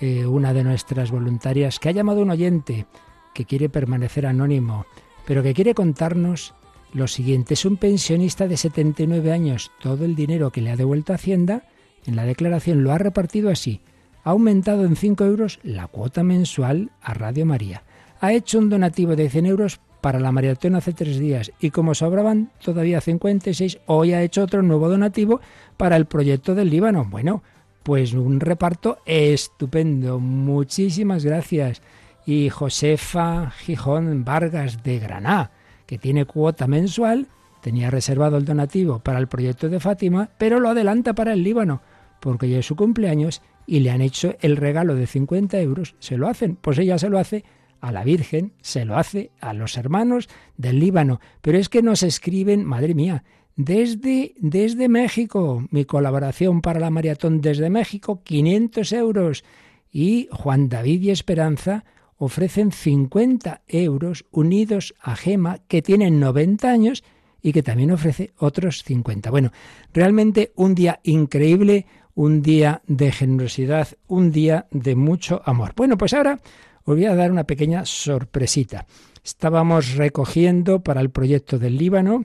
eh, 0.00 0.26
una 0.26 0.52
de 0.52 0.62
nuestras 0.62 1.10
voluntarias 1.10 1.78
que 1.78 1.88
ha 1.88 1.92
llamado 1.92 2.20
un 2.20 2.30
oyente 2.30 2.86
que 3.34 3.44
quiere 3.44 3.68
permanecer 3.68 4.26
anónimo, 4.26 4.86
pero 5.26 5.42
que 5.42 5.52
quiere 5.52 5.74
contarnos 5.74 6.54
lo 6.96 7.06
siguiente. 7.06 7.54
Es 7.54 7.64
un 7.64 7.76
pensionista 7.76 8.48
de 8.48 8.56
79 8.56 9.32
años. 9.32 9.70
Todo 9.80 10.04
el 10.04 10.16
dinero 10.16 10.50
que 10.50 10.62
le 10.62 10.70
ha 10.70 10.76
devuelto 10.76 11.12
Hacienda 11.12 11.62
en 12.06 12.16
la 12.16 12.24
declaración 12.24 12.82
lo 12.82 12.92
ha 12.92 12.98
repartido 12.98 13.50
así. 13.50 13.80
Ha 14.24 14.30
aumentado 14.30 14.84
en 14.84 14.96
5 14.96 15.24
euros 15.24 15.60
la 15.62 15.86
cuota 15.86 16.22
mensual 16.22 16.90
a 17.00 17.14
Radio 17.14 17.46
María. 17.46 17.84
Ha 18.20 18.32
hecho 18.32 18.58
un 18.58 18.70
donativo 18.70 19.14
de 19.14 19.28
100 19.28 19.46
euros 19.46 19.80
para 20.00 20.20
la 20.20 20.32
maratón 20.32 20.74
hace 20.74 20.92
tres 20.92 21.18
días 21.18 21.52
y 21.60 21.70
como 21.70 21.94
sobraban 21.94 22.52
todavía 22.62 23.00
56, 23.00 23.78
hoy 23.86 24.12
ha 24.12 24.22
hecho 24.22 24.44
otro 24.44 24.62
nuevo 24.62 24.88
donativo 24.88 25.40
para 25.76 25.96
el 25.96 26.06
proyecto 26.06 26.54
del 26.54 26.70
Líbano. 26.70 27.04
Bueno, 27.04 27.42
pues 27.82 28.14
un 28.14 28.40
reparto 28.40 28.98
estupendo. 29.04 30.18
Muchísimas 30.18 31.24
gracias. 31.24 31.82
Y 32.24 32.50
Josefa 32.50 33.50
Gijón 33.50 34.24
Vargas 34.24 34.82
de 34.82 34.98
Granada 34.98 35.52
que 35.86 35.98
tiene 35.98 36.24
cuota 36.24 36.66
mensual, 36.66 37.28
tenía 37.62 37.90
reservado 37.90 38.36
el 38.36 38.44
donativo 38.44 38.98
para 38.98 39.18
el 39.18 39.28
proyecto 39.28 39.68
de 39.68 39.80
Fátima, 39.80 40.30
pero 40.38 40.60
lo 40.60 40.68
adelanta 40.68 41.14
para 41.14 41.32
el 41.32 41.42
Líbano, 41.42 41.82
porque 42.20 42.48
ya 42.48 42.58
es 42.58 42.66
su 42.66 42.76
cumpleaños 42.76 43.42
y 43.66 43.80
le 43.80 43.90
han 43.90 44.00
hecho 44.00 44.36
el 44.40 44.56
regalo 44.56 44.94
de 44.94 45.06
50 45.06 45.60
euros. 45.60 45.96
Se 45.98 46.16
lo 46.16 46.28
hacen, 46.28 46.56
pues 46.56 46.78
ella 46.78 46.98
se 46.98 47.08
lo 47.08 47.18
hace 47.18 47.44
a 47.80 47.92
la 47.92 48.04
Virgen, 48.04 48.52
se 48.60 48.84
lo 48.84 48.96
hace 48.96 49.30
a 49.40 49.52
los 49.52 49.76
hermanos 49.76 50.28
del 50.56 50.78
Líbano. 50.78 51.20
Pero 51.42 51.58
es 51.58 51.68
que 51.68 51.82
nos 51.82 52.02
escriben, 52.02 52.64
madre 52.64 52.94
mía, 52.94 53.24
desde, 53.56 54.34
desde 54.38 54.88
México, 54.88 55.66
mi 55.70 55.84
colaboración 55.84 56.60
para 56.60 56.80
la 56.80 56.90
maratón 56.90 57.40
desde 57.40 57.70
México, 57.70 58.22
500 58.22 58.92
euros. 58.92 59.44
Y 59.90 60.28
Juan 60.30 60.68
David 60.68 61.02
y 61.02 61.10
Esperanza 61.10 61.84
ofrecen 62.18 62.72
50 62.72 63.62
euros 63.68 64.24
unidos 64.30 64.94
a 65.00 65.16
Gema, 65.16 65.58
que 65.68 65.82
tiene 65.82 66.10
90 66.10 66.70
años 66.70 67.04
y 67.42 67.52
que 67.52 67.62
también 67.62 67.90
ofrece 67.90 68.32
otros 68.38 68.82
50. 68.82 69.30
Bueno, 69.30 69.52
realmente 69.92 70.52
un 70.56 70.74
día 70.74 71.00
increíble, 71.04 71.86
un 72.14 72.42
día 72.42 72.82
de 72.86 73.12
generosidad, 73.12 73.88
un 74.06 74.32
día 74.32 74.66
de 74.70 74.96
mucho 74.96 75.42
amor. 75.44 75.72
Bueno, 75.76 75.98
pues 75.98 76.14
ahora 76.14 76.40
os 76.84 76.96
voy 76.96 77.04
a 77.04 77.14
dar 77.14 77.30
una 77.30 77.44
pequeña 77.44 77.84
sorpresita. 77.84 78.86
Estábamos 79.22 79.94
recogiendo 79.94 80.82
para 80.82 81.00
el 81.00 81.10
proyecto 81.10 81.58
del 81.58 81.76
Líbano 81.76 82.24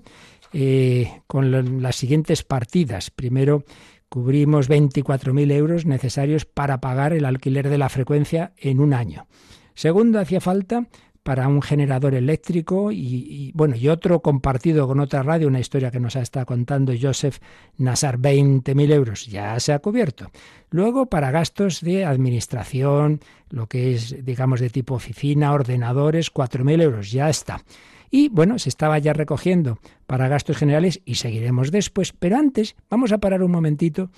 eh, 0.54 1.22
con 1.28 1.82
las 1.82 1.96
siguientes 1.96 2.44
partidas. 2.44 3.10
Primero, 3.10 3.64
cubrimos 4.08 4.70
24.000 4.70 5.52
euros 5.52 5.86
necesarios 5.86 6.46
para 6.46 6.82
pagar 6.82 7.14
el 7.14 7.26
alquiler 7.26 7.70
de 7.70 7.78
la 7.78 7.90
frecuencia 7.90 8.54
en 8.58 8.80
un 8.80 8.94
año. 8.94 9.28
Segundo, 9.76 10.20
hacía 10.20 10.42
falta 10.42 10.88
para 11.24 11.48
un 11.48 11.62
generador 11.62 12.16
eléctrico 12.16 12.92
y, 12.92 13.52
bueno 13.54 13.76
y 13.76 13.88
otro 13.90 14.22
compartido 14.22 14.88
con 14.88 15.00
otra 15.00 15.22
radio 15.22 15.48
una 15.48 15.60
historia 15.60 15.92
que 15.92 16.00
nos 16.00 16.16
ha 16.16 16.22
estado 16.22 16.46
contando 16.48 16.94
Joseph 17.00 17.38
Nazar 17.78 18.18
20.000 18.18 18.92
euros 18.92 19.28
ya 19.28 19.60
se 19.60 19.74
ha 19.74 19.80
cubierto. 19.80 20.32
Luego 20.72 21.08
para 21.08 21.32
gastos 21.32 21.82
de 21.82 22.06
administración 22.06 23.20
lo 23.50 23.68
que 23.68 23.94
es 23.94 24.26
digamos 24.26 24.60
de 24.60 24.70
tipo 24.70 24.96
oficina 24.96 25.54
ordenadores 25.54 26.34
4.000 26.34 26.82
euros 26.82 27.12
ya 27.12 27.30
está. 27.30 27.64
Y 28.10 28.30
bueno 28.30 28.58
se 28.58 28.70
estaba 28.70 28.98
ya 28.98 29.14
recogiendo 29.14 29.78
para 30.08 30.28
gastos 30.28 30.58
generales 30.58 31.02
y 31.06 31.16
seguiremos 31.16 31.72
después. 31.72 32.14
Pero 32.14 32.38
antes 32.38 32.76
vamos 32.90 33.12
a 33.12 33.20
parar 33.20 33.44
un 33.44 33.52
momentito 33.52 34.10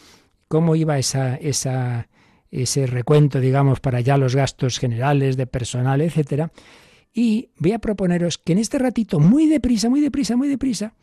cómo 0.48 0.76
iba 0.76 0.98
esa 0.98 1.36
esa 1.36 2.08
ese 2.54 2.86
recuento, 2.86 3.40
digamos, 3.40 3.80
para 3.80 4.00
ya 4.00 4.16
los 4.18 4.36
gastos 4.36 4.78
generales 4.78 5.38
de 5.38 5.48
personal, 5.48 6.02
etcétera. 6.02 6.52
Y 7.12 7.50
voy 7.58 7.72
a 7.72 7.80
proponeros 7.80 8.38
que 8.38 8.54
en 8.54 8.60
este 8.60 8.78
ratito, 8.78 9.20
muy 9.20 9.48
deprisa, 9.48 9.90
muy 9.90 10.02
deprisa, 10.02 10.36
muy 10.36 10.48
deprisa, 10.48 10.94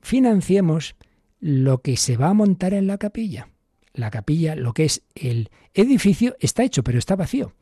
financiemos 0.00 0.94
lo 1.40 1.82
que 1.82 1.96
se 1.96 2.16
va 2.16 2.28
a 2.28 2.34
montar 2.34 2.74
en 2.74 2.86
la 2.86 2.96
capilla. 2.96 3.48
La 3.92 4.10
capilla, 4.10 4.54
lo 4.54 4.72
que 4.72 4.84
es 4.84 5.02
el 5.16 5.50
edificio, 5.74 6.36
está 6.38 6.62
hecho, 6.62 6.84
pero 6.84 6.98
está 6.98 7.16
vacío. 7.16 7.54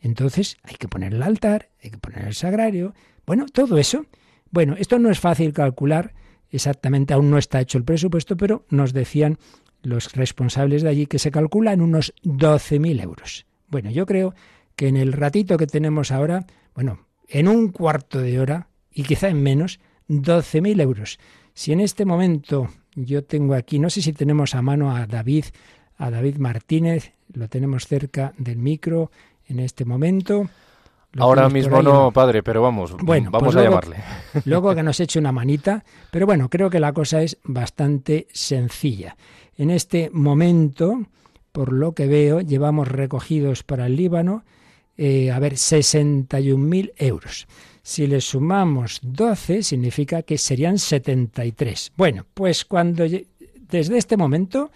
Entonces 0.00 0.58
hay 0.62 0.76
que 0.76 0.88
poner 0.88 1.14
el 1.14 1.22
altar, 1.22 1.70
hay 1.82 1.90
que 1.90 1.98
poner 1.98 2.26
el 2.26 2.34
sagrario, 2.34 2.94
bueno, 3.26 3.46
todo 3.46 3.78
eso. 3.78 4.04
Bueno, 4.50 4.76
esto 4.78 4.98
no 4.98 5.10
es 5.10 5.20
fácil 5.20 5.52
calcular, 5.52 6.14
exactamente 6.50 7.14
aún 7.14 7.30
no 7.30 7.38
está 7.38 7.60
hecho 7.60 7.78
el 7.78 7.84
presupuesto, 7.84 8.36
pero 8.36 8.66
nos 8.68 8.92
decían 8.92 9.38
los 9.82 10.12
responsables 10.12 10.82
de 10.82 10.88
allí 10.88 11.06
que 11.06 11.18
se 11.18 11.30
calcula 11.30 11.72
en 11.72 11.80
unos 11.80 12.14
12.000 12.24 13.02
euros. 13.02 13.46
Bueno, 13.68 13.90
yo 13.90 14.06
creo 14.06 14.34
que 14.76 14.88
en 14.88 14.96
el 14.96 15.12
ratito 15.12 15.56
que 15.56 15.66
tenemos 15.66 16.10
ahora, 16.10 16.46
bueno, 16.74 17.06
en 17.28 17.48
un 17.48 17.68
cuarto 17.68 18.20
de 18.20 18.40
hora 18.40 18.68
y 18.92 19.02
quizá 19.04 19.28
en 19.28 19.42
menos, 19.42 19.80
12.000 20.08 20.80
euros. 20.80 21.18
Si 21.54 21.72
en 21.72 21.80
este 21.80 22.04
momento 22.04 22.68
yo 22.94 23.24
tengo 23.24 23.54
aquí, 23.54 23.78
no 23.78 23.90
sé 23.90 24.02
si 24.02 24.12
tenemos 24.12 24.54
a 24.54 24.62
mano 24.62 24.94
a 24.94 25.06
David, 25.06 25.46
a 25.96 26.10
David 26.10 26.36
Martínez, 26.36 27.12
lo 27.32 27.48
tenemos 27.48 27.86
cerca 27.86 28.32
del 28.38 28.58
micro 28.58 29.10
en 29.46 29.60
este 29.60 29.84
momento. 29.84 30.48
Ahora 31.18 31.48
mismo 31.48 31.82
no, 31.82 32.12
padre, 32.12 32.42
pero 32.42 32.62
vamos, 32.62 32.94
bueno, 33.02 33.30
vamos 33.30 33.54
pues 33.54 33.56
a 33.56 33.68
llamarle. 33.68 33.96
Luego 34.44 34.74
que 34.74 34.82
nos 34.82 35.00
eche 35.00 35.18
una 35.18 35.32
manita, 35.32 35.84
pero 36.10 36.26
bueno, 36.26 36.48
creo 36.48 36.68
que 36.70 36.80
la 36.80 36.92
cosa 36.92 37.22
es 37.22 37.38
bastante 37.44 38.28
sencilla. 38.32 39.16
En 39.58 39.70
este 39.70 40.08
momento, 40.10 41.04
por 41.52 41.72
lo 41.72 41.92
que 41.92 42.06
veo, 42.06 42.40
llevamos 42.40 42.88
recogidos 42.88 43.62
para 43.62 43.86
el 43.86 43.96
Líbano 43.96 44.44
eh, 45.00 45.30
a 45.30 45.38
ver, 45.38 45.54
61.000 45.54 46.92
euros. 46.96 47.46
Si 47.82 48.08
le 48.08 48.20
sumamos 48.20 48.98
12, 49.02 49.62
significa 49.62 50.22
que 50.22 50.36
serían 50.36 50.78
73. 50.78 51.92
Bueno, 51.96 52.26
pues 52.34 52.64
cuando 52.64 53.04
desde 53.04 53.96
este 53.96 54.16
momento 54.16 54.72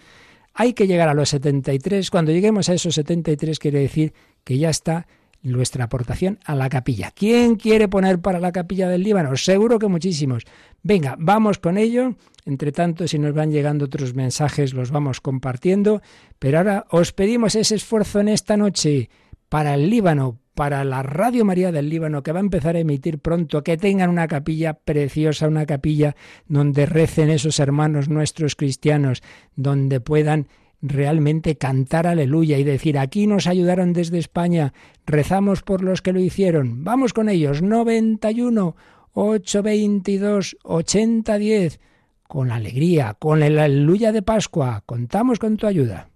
hay 0.53 0.71
que 0.71 0.87
llegar 0.87 1.09
a 1.09 1.13
los 1.13 1.29
73. 1.29 2.09
Cuando 2.09 2.31
lleguemos 2.31 2.69
a 2.69 2.73
esos 2.73 2.95
73 2.95 3.59
quiere 3.59 3.79
decir 3.79 4.13
que 4.45 4.57
ya 4.57 4.69
está 4.69 5.07
nuestra 5.43 5.85
aportación 5.85 6.39
a 6.45 6.55
la 6.55 6.69
capilla. 6.69 7.11
¿Quién 7.11 7.55
quiere 7.55 7.87
poner 7.87 8.19
para 8.19 8.39
la 8.39 8.51
capilla 8.51 8.89
del 8.89 9.03
Líbano? 9.03 9.35
Seguro 9.35 9.77
que 9.77 9.87
muchísimos. 9.87 10.43
Venga, 10.81 11.15
vamos 11.19 11.59
con 11.59 11.77
ello. 11.77 12.15
Entre 12.45 12.71
tanto, 12.71 13.07
si 13.07 13.19
nos 13.19 13.33
van 13.33 13.51
llegando 13.51 13.85
otros 13.85 14.15
mensajes, 14.15 14.73
los 14.73 14.91
vamos 14.91 15.21
compartiendo. 15.21 16.01
Pero 16.39 16.57
ahora 16.57 16.85
os 16.89 17.11
pedimos 17.11 17.55
ese 17.55 17.75
esfuerzo 17.75 18.19
en 18.19 18.29
esta 18.29 18.57
noche 18.57 19.09
para 19.49 19.75
el 19.75 19.89
Líbano, 19.89 20.39
para 20.55 20.83
la 20.83 21.03
Radio 21.03 21.45
María 21.45 21.71
del 21.71 21.89
Líbano, 21.89 22.23
que 22.23 22.31
va 22.31 22.39
a 22.39 22.41
empezar 22.41 22.75
a 22.75 22.79
emitir 22.79 23.19
pronto, 23.19 23.63
que 23.63 23.77
tengan 23.77 24.09
una 24.09 24.27
capilla 24.27 24.73
preciosa, 24.73 25.47
una 25.47 25.65
capilla 25.65 26.15
donde 26.47 26.85
recen 26.85 27.29
esos 27.29 27.59
hermanos 27.59 28.09
nuestros 28.09 28.55
cristianos, 28.55 29.21
donde 29.55 29.99
puedan 29.99 30.47
realmente 30.83 31.55
cantar 31.55 32.05
aleluya 32.05 32.59
y 32.59 32.63
decir, 32.63 32.99
aquí 32.99 33.25
nos 33.25 33.47
ayudaron 33.47 33.93
desde 33.93 34.19
España, 34.19 34.73
rezamos 35.07 35.63
por 35.63 35.81
los 35.81 36.01
que 36.01 36.11
lo 36.11 36.19
hicieron, 36.19 36.83
vamos 36.83 37.13
con 37.13 37.29
ellos, 37.29 37.61
91 37.61 38.75
822 39.13 40.57
8010, 40.63 41.79
con 42.27 42.51
alegría, 42.51 43.15
con 43.17 43.41
el 43.41 43.57
aleluya 43.57 44.11
de 44.11 44.21
Pascua, 44.21 44.83
contamos 44.85 45.39
con 45.39 45.55
tu 45.55 45.67
ayuda. 45.67 46.09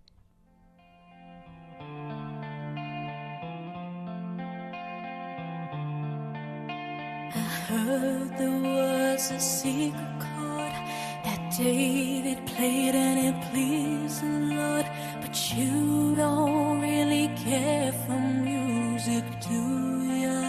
David 11.58 12.46
played 12.46 12.94
and 12.94 13.18
it 13.30 13.42
pleased 13.50 14.22
the 14.22 14.56
Lord. 14.56 14.86
But 15.22 15.36
you 15.56 16.14
don't 16.16 16.82
really 16.82 17.30
care 17.36 17.92
for 17.92 18.20
music, 18.20 19.24
do 19.42 20.04
ya? 20.24 20.42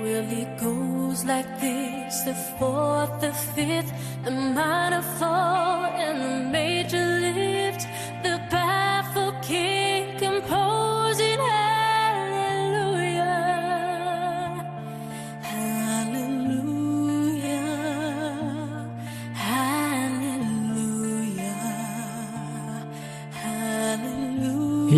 Well, 0.00 0.26
it 0.42 0.50
goes 0.60 1.24
like 1.24 1.50
this 1.60 2.20
the 2.22 2.34
fourth, 2.34 3.20
the 3.20 3.32
fifth, 3.32 3.92
the 4.24 4.30
minor 4.30 5.02
fall, 5.18 5.86
and 5.86 6.16
the 6.22 6.50
major 6.50 6.67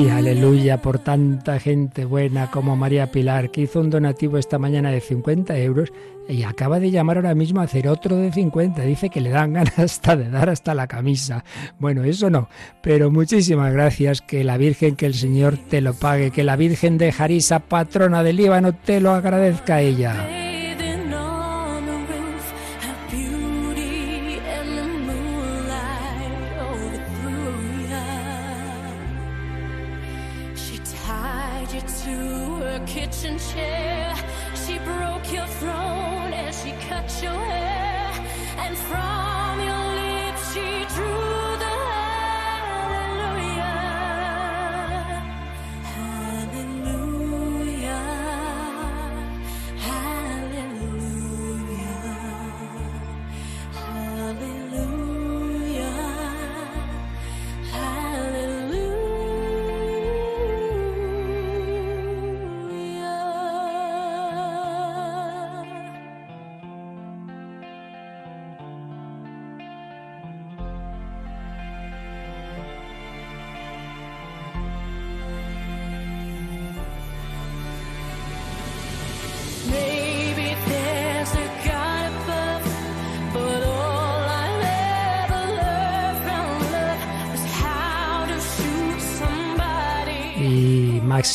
Y 0.00 0.08
aleluya 0.08 0.78
por 0.80 0.98
tanta 0.98 1.58
gente 1.58 2.06
buena 2.06 2.50
como 2.50 2.74
María 2.74 3.10
Pilar, 3.12 3.50
que 3.50 3.60
hizo 3.60 3.80
un 3.80 3.90
donativo 3.90 4.38
esta 4.38 4.58
mañana 4.58 4.90
de 4.90 5.02
50 5.02 5.58
euros 5.58 5.92
y 6.26 6.42
acaba 6.44 6.80
de 6.80 6.90
llamar 6.90 7.18
ahora 7.18 7.34
mismo 7.34 7.60
a 7.60 7.64
hacer 7.64 7.86
otro 7.86 8.16
de 8.16 8.32
50. 8.32 8.80
Dice 8.80 9.10
que 9.10 9.20
le 9.20 9.28
dan 9.28 9.52
ganas 9.54 9.78
hasta 9.78 10.16
de 10.16 10.30
dar 10.30 10.48
hasta 10.48 10.74
la 10.74 10.86
camisa. 10.86 11.44
Bueno, 11.78 12.02
eso 12.04 12.30
no, 12.30 12.48
pero 12.80 13.10
muchísimas 13.10 13.74
gracias. 13.74 14.22
Que 14.22 14.42
la 14.42 14.56
Virgen, 14.56 14.96
que 14.96 15.04
el 15.04 15.14
Señor 15.14 15.58
te 15.58 15.82
lo 15.82 15.92
pague, 15.92 16.30
que 16.30 16.44
la 16.44 16.56
Virgen 16.56 16.96
de 16.96 17.12
Jarisa, 17.12 17.58
patrona 17.58 18.22
del 18.22 18.36
Líbano, 18.36 18.72
te 18.72 19.02
lo 19.02 19.12
agradezca 19.12 19.76
a 19.76 19.80
ella. 19.82 20.49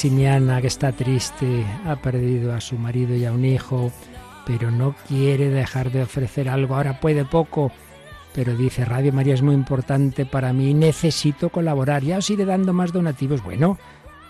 Que 0.05 0.67
está 0.67 0.91
triste, 0.91 1.65
ha 1.83 1.95
perdido 1.95 2.53
a 2.53 2.61
su 2.61 2.77
marido 2.77 3.15
y 3.15 3.25
a 3.25 3.31
un 3.31 3.43
hijo, 3.43 3.91
pero 4.45 4.69
no 4.69 4.95
quiere 5.07 5.49
dejar 5.49 5.91
de 5.91 6.03
ofrecer 6.03 6.47
algo. 6.47 6.75
Ahora 6.75 6.99
puede 6.99 7.25
poco, 7.25 7.71
pero 8.31 8.55
dice, 8.55 8.85
Radio 8.85 9.11
María 9.11 9.33
es 9.33 9.41
muy 9.41 9.55
importante 9.55 10.27
para 10.27 10.53
mí, 10.53 10.75
necesito 10.75 11.49
colaborar. 11.49 12.03
Ya 12.03 12.19
os 12.19 12.29
iré 12.29 12.45
dando 12.45 12.71
más 12.71 12.93
donativos. 12.93 13.43
Bueno, 13.43 13.79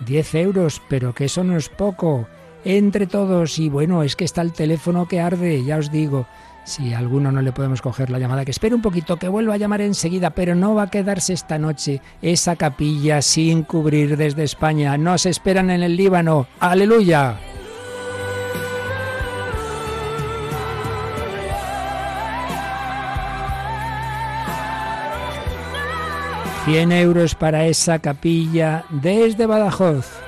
10 0.05 0.35
euros, 0.35 0.81
pero 0.87 1.13
que 1.13 1.25
eso 1.25 1.43
no 1.43 1.57
es 1.57 1.67
poco. 1.67 2.25
Entre 2.63 3.05
todos, 3.05 3.59
y 3.59 3.67
bueno, 3.67 4.01
es 4.01 4.15
que 4.15 4.23
está 4.23 4.43
el 4.43 4.53
teléfono 4.53 5.09
que 5.09 5.19
arde, 5.19 5.61
ya 5.65 5.75
os 5.75 5.91
digo. 5.91 6.25
Si 6.65 6.95
a 6.95 6.97
alguno 6.97 7.31
no 7.31 7.43
le 7.43 7.51
podemos 7.51 7.81
coger 7.81 8.09
la 8.09 8.17
llamada, 8.17 8.43
que 8.43 8.49
espere 8.49 8.73
un 8.73 8.81
poquito, 8.81 9.17
que 9.17 9.27
vuelva 9.27 9.53
a 9.53 9.57
llamar 9.57 9.81
enseguida, 9.81 10.31
pero 10.31 10.55
no 10.55 10.73
va 10.73 10.83
a 10.83 10.89
quedarse 10.89 11.31
esta 11.31 11.59
noche 11.59 12.01
esa 12.23 12.55
capilla 12.55 13.21
sin 13.21 13.61
cubrir 13.61 14.17
desde 14.17 14.43
España. 14.43 14.97
Nos 14.97 15.27
esperan 15.27 15.69
en 15.69 15.83
el 15.83 15.95
Líbano. 15.95 16.47
Aleluya. 16.59 17.37
Cien 26.65 26.91
euros 26.91 27.35
para 27.35 27.67
esa 27.67 27.99
capilla 27.99 28.85
desde 28.89 29.45
Badajoz. 29.45 30.24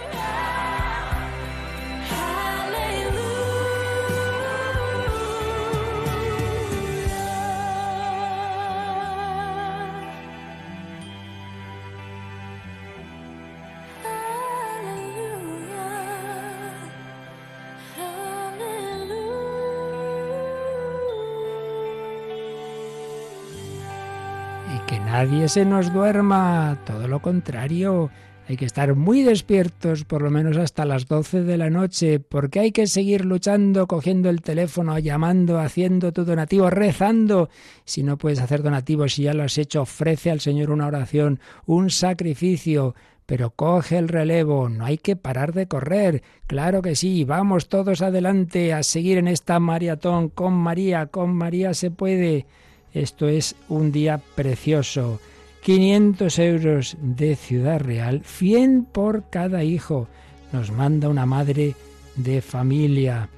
Nadie 25.28 25.50
se 25.50 25.66
nos 25.66 25.92
duerma, 25.92 26.80
todo 26.86 27.06
lo 27.10 27.22
contrario. 27.22 28.10
Hay 28.48 28.56
que 28.56 28.64
estar 28.64 28.96
muy 28.96 29.24
despiertos, 29.24 30.06
por 30.06 30.22
lo 30.22 30.30
menos 30.30 30.56
hasta 30.56 30.86
las 30.86 31.06
12 31.06 31.44
de 31.44 31.58
la 31.58 31.70
noche, 31.70 32.22
porque 32.22 32.62
hay 32.62 32.72
que 32.72 32.88
seguir 32.88 33.26
luchando, 33.26 33.88
cogiendo 33.88 34.30
el 34.30 34.42
teléfono, 34.42 34.98
llamando, 35.00 35.60
haciendo 35.60 36.14
tu 36.14 36.24
donativo, 36.24 36.70
rezando. 36.70 37.50
Si 37.84 38.04
no 38.04 38.18
puedes 38.18 38.40
hacer 38.40 38.64
donativos, 38.64 39.16
si 39.16 39.24
ya 39.24 39.34
lo 39.34 39.44
has 39.44 39.58
hecho, 39.58 39.82
ofrece 39.82 40.32
al 40.32 40.40
Señor 40.40 40.72
una 40.72 40.88
oración, 40.88 41.42
un 41.66 41.90
sacrificio, 41.90 42.96
pero 43.26 43.50
coge 43.50 43.98
el 43.98 44.08
relevo, 44.08 44.70
no 44.70 44.86
hay 44.86 44.98
que 44.98 45.18
parar 45.18 45.52
de 45.52 45.68
correr. 45.68 46.24
Claro 46.46 46.82
que 46.82 46.96
sí, 46.96 47.26
vamos 47.26 47.68
todos 47.68 48.02
adelante 48.02 48.72
a 48.72 48.82
seguir 48.82 49.18
en 49.18 49.28
esta 49.28 49.60
maratón 49.60 50.30
con 50.30 50.54
María, 50.54 51.08
con 51.08 51.36
María 51.36 51.74
se 51.74 51.92
puede. 51.92 52.46
Esto 52.94 53.28
es 53.28 53.56
un 53.70 53.92
día 53.92 54.22
precioso. 54.36 55.20
500 55.62 56.40
euros 56.40 56.98
de 57.02 57.36
Ciudad 57.36 57.80
Real, 57.80 58.22
100 58.24 58.86
por 58.86 59.30
cada 59.30 59.64
hijo. 59.64 60.08
nos 60.54 60.72
manda 60.72 61.10
una 61.10 61.26
madre 61.26 61.76
de 62.16 62.42
familia. 62.42 63.30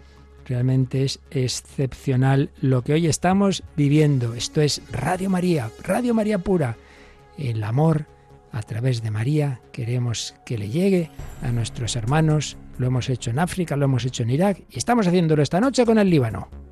Realmente 0.45 1.03
es 1.03 1.19
excepcional 1.31 2.51
lo 2.61 2.83
que 2.83 2.93
hoy 2.93 3.07
estamos 3.07 3.63
viviendo. 3.75 4.33
Esto 4.33 4.61
es 4.61 4.81
Radio 4.91 5.29
María, 5.29 5.71
Radio 5.83 6.13
María 6.13 6.39
pura. 6.39 6.77
El 7.37 7.63
amor 7.63 8.05
a 8.51 8.61
través 8.63 9.01
de 9.01 9.11
María 9.11 9.61
queremos 9.71 10.35
que 10.45 10.57
le 10.57 10.69
llegue 10.69 11.11
a 11.41 11.51
nuestros 11.51 11.95
hermanos. 11.95 12.57
Lo 12.77 12.87
hemos 12.87 13.09
hecho 13.09 13.29
en 13.29 13.39
África, 13.39 13.75
lo 13.75 13.85
hemos 13.85 14.05
hecho 14.05 14.23
en 14.23 14.29
Irak 14.29 14.61
y 14.69 14.77
estamos 14.77 15.07
haciéndolo 15.07 15.43
esta 15.43 15.59
noche 15.59 15.85
con 15.85 15.97
el 15.97 16.09
Líbano. 16.09 16.68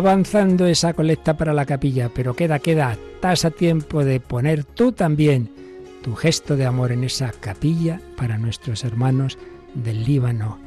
Avanzando 0.00 0.66
esa 0.66 0.94
colecta 0.94 1.36
para 1.36 1.52
la 1.52 1.66
capilla, 1.66 2.10
pero 2.14 2.34
queda, 2.34 2.58
queda, 2.58 2.96
estás 3.14 3.44
a 3.44 3.50
tiempo 3.50 4.02
de 4.02 4.18
poner 4.18 4.64
tú 4.64 4.92
también 4.92 5.50
tu 6.02 6.14
gesto 6.14 6.56
de 6.56 6.64
amor 6.64 6.90
en 6.90 7.04
esa 7.04 7.32
capilla 7.32 8.00
para 8.16 8.38
nuestros 8.38 8.82
hermanos 8.84 9.36
del 9.74 10.04
Líbano, 10.04 10.58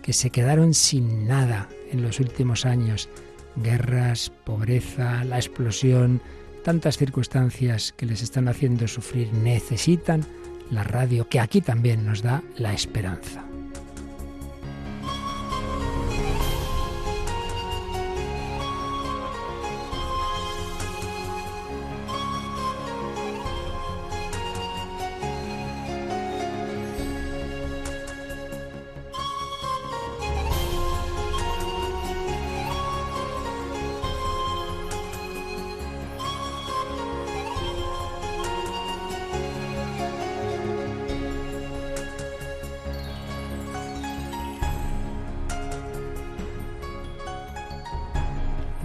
que 0.00 0.12
se 0.12 0.30
quedaron 0.30 0.74
sin 0.74 1.26
nada 1.26 1.68
en 1.90 2.02
los 2.02 2.20
últimos 2.20 2.66
años. 2.66 3.08
Guerras, 3.56 4.30
pobreza, 4.44 5.24
la 5.24 5.38
explosión, 5.38 6.22
tantas 6.62 6.98
circunstancias 6.98 7.92
que 7.96 8.06
les 8.06 8.22
están 8.22 8.46
haciendo 8.46 8.86
sufrir, 8.86 9.32
necesitan 9.32 10.24
la 10.70 10.84
radio 10.84 11.28
que 11.28 11.40
aquí 11.40 11.60
también 11.60 12.06
nos 12.06 12.22
da 12.22 12.44
la 12.56 12.72
esperanza. 12.72 13.47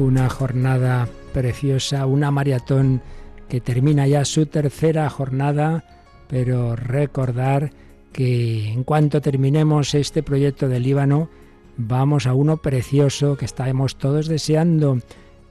Una 0.03 0.29
jornada 0.29 1.07
preciosa, 1.33 2.05
una 2.05 2.31
maratón 2.31 3.01
que 3.49 3.61
termina 3.61 4.07
ya 4.07 4.25
su 4.25 4.45
tercera 4.45 5.09
jornada, 5.09 5.83
pero 6.27 6.75
recordar 6.75 7.71
que 8.11 8.71
en 8.71 8.83
cuanto 8.83 9.21
terminemos 9.21 9.95
este 9.95 10.23
proyecto 10.23 10.67
del 10.67 10.83
Líbano, 10.83 11.29
vamos 11.77 12.27
a 12.27 12.33
uno 12.33 12.57
precioso 12.57 13.37
que 13.37 13.45
estamos 13.45 13.97
todos 13.97 14.27
deseando, 14.27 14.99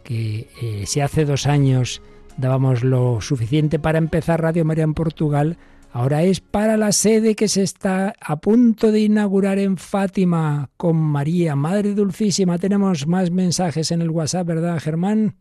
que 0.04 0.48
eh, 0.60 0.84
si 0.86 1.00
hace 1.00 1.24
dos 1.24 1.46
años 1.46 2.02
dábamos 2.36 2.84
lo 2.84 3.20
suficiente 3.20 3.78
para 3.78 3.98
empezar 3.98 4.40
Radio 4.40 4.64
María 4.64 4.84
en 4.84 4.94
Portugal, 4.94 5.58
Ahora 5.94 6.22
es 6.22 6.40
para 6.40 6.78
la 6.78 6.90
sede 6.90 7.34
que 7.34 7.48
se 7.48 7.62
está 7.62 8.14
a 8.18 8.36
punto 8.36 8.90
de 8.90 9.00
inaugurar 9.00 9.58
en 9.58 9.76
Fátima 9.76 10.70
con 10.78 10.96
María, 10.96 11.54
Madre 11.54 11.92
Dulcísima. 11.92 12.58
Tenemos 12.58 13.06
más 13.06 13.30
mensajes 13.30 13.90
en 13.90 14.00
el 14.00 14.08
WhatsApp, 14.08 14.46
¿verdad, 14.46 14.80
Germán? 14.80 15.36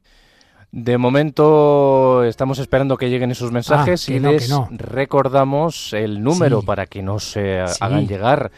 De 0.73 0.97
momento 0.97 2.23
estamos 2.25 2.59
esperando 2.59 2.97
que 2.97 3.09
lleguen 3.09 3.31
esos 3.31 3.51
mensajes 3.51 4.07
ah, 4.07 4.11
y 4.11 4.19
les 4.19 4.49
recordamos 4.71 5.93
el 5.93 6.21
número 6.21 6.61
para 6.61 6.85
que 6.85 7.01
no 7.01 7.19
se 7.19 7.59
hagan 7.59 8.07
llegar 8.07 8.51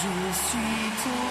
Je 0.03 0.07
suis 0.07 0.89
dans 1.05 1.30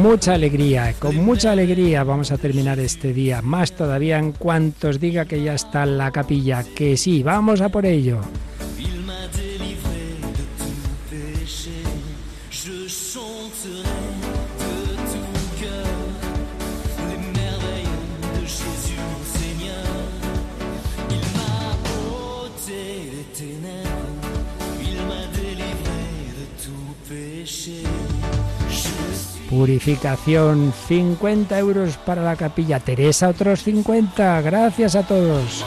mucha 0.00 0.32
alegría, 0.34 0.94
con 0.98 1.16
mucha 1.16 1.52
alegría 1.52 2.04
vamos 2.04 2.32
a 2.32 2.38
terminar 2.38 2.78
este 2.80 3.12
día. 3.12 3.42
Más 3.42 3.72
todavía 3.72 4.18
en 4.18 4.32
cuanto 4.32 4.88
os 4.88 4.98
diga 4.98 5.26
que 5.26 5.42
ya 5.42 5.54
está 5.54 5.84
la 5.84 6.10
capilla. 6.10 6.64
Que 6.74 6.96
sí, 6.96 7.22
vamos 7.22 7.60
a 7.60 7.68
por 7.68 7.84
ello. 7.84 8.20
Purificación, 29.50 30.72
50 30.86 31.58
euros 31.58 31.96
para 31.96 32.22
la 32.22 32.36
capilla. 32.36 32.78
Teresa, 32.78 33.28
otros 33.28 33.64
50. 33.64 34.40
Gracias 34.42 34.94
a 34.94 35.02
todos. 35.02 35.64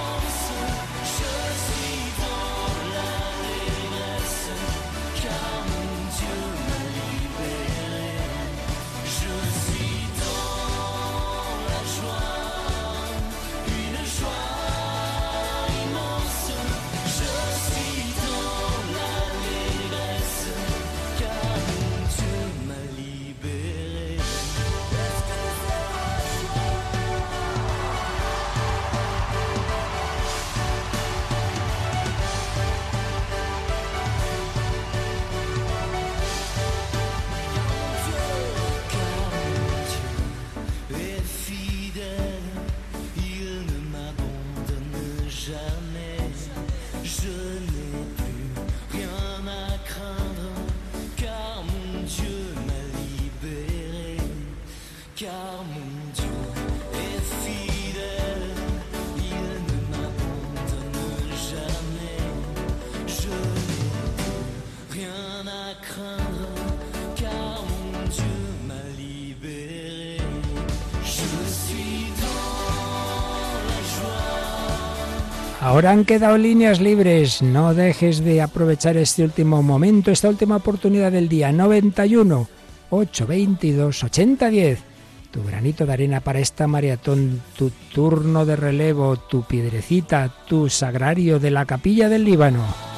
Han 75.85 76.05
quedado 76.05 76.37
líneas 76.37 76.79
libres. 76.79 77.41
No 77.41 77.73
dejes 77.73 78.23
de 78.23 78.41
aprovechar 78.41 78.95
este 78.95 79.23
último 79.23 79.61
momento, 79.61 80.11
esta 80.11 80.29
última 80.29 80.55
oportunidad 80.55 81.11
del 81.11 81.27
día. 81.27 81.51
91 81.51 82.47
822 82.89 84.03
8010. 84.03 84.79
Tu 85.31 85.43
granito 85.43 85.85
de 85.85 85.93
arena 85.93 86.21
para 86.21 86.39
esta 86.39 86.67
maratón, 86.67 87.41
tu 87.57 87.69
turno 87.93 88.45
de 88.45 88.55
relevo, 88.55 89.17
tu 89.17 89.43
piedrecita, 89.43 90.33
tu 90.47 90.69
sagrario 90.69 91.39
de 91.39 91.51
la 91.51 91.65
capilla 91.65 92.07
del 92.07 92.23
Líbano. 92.23 92.92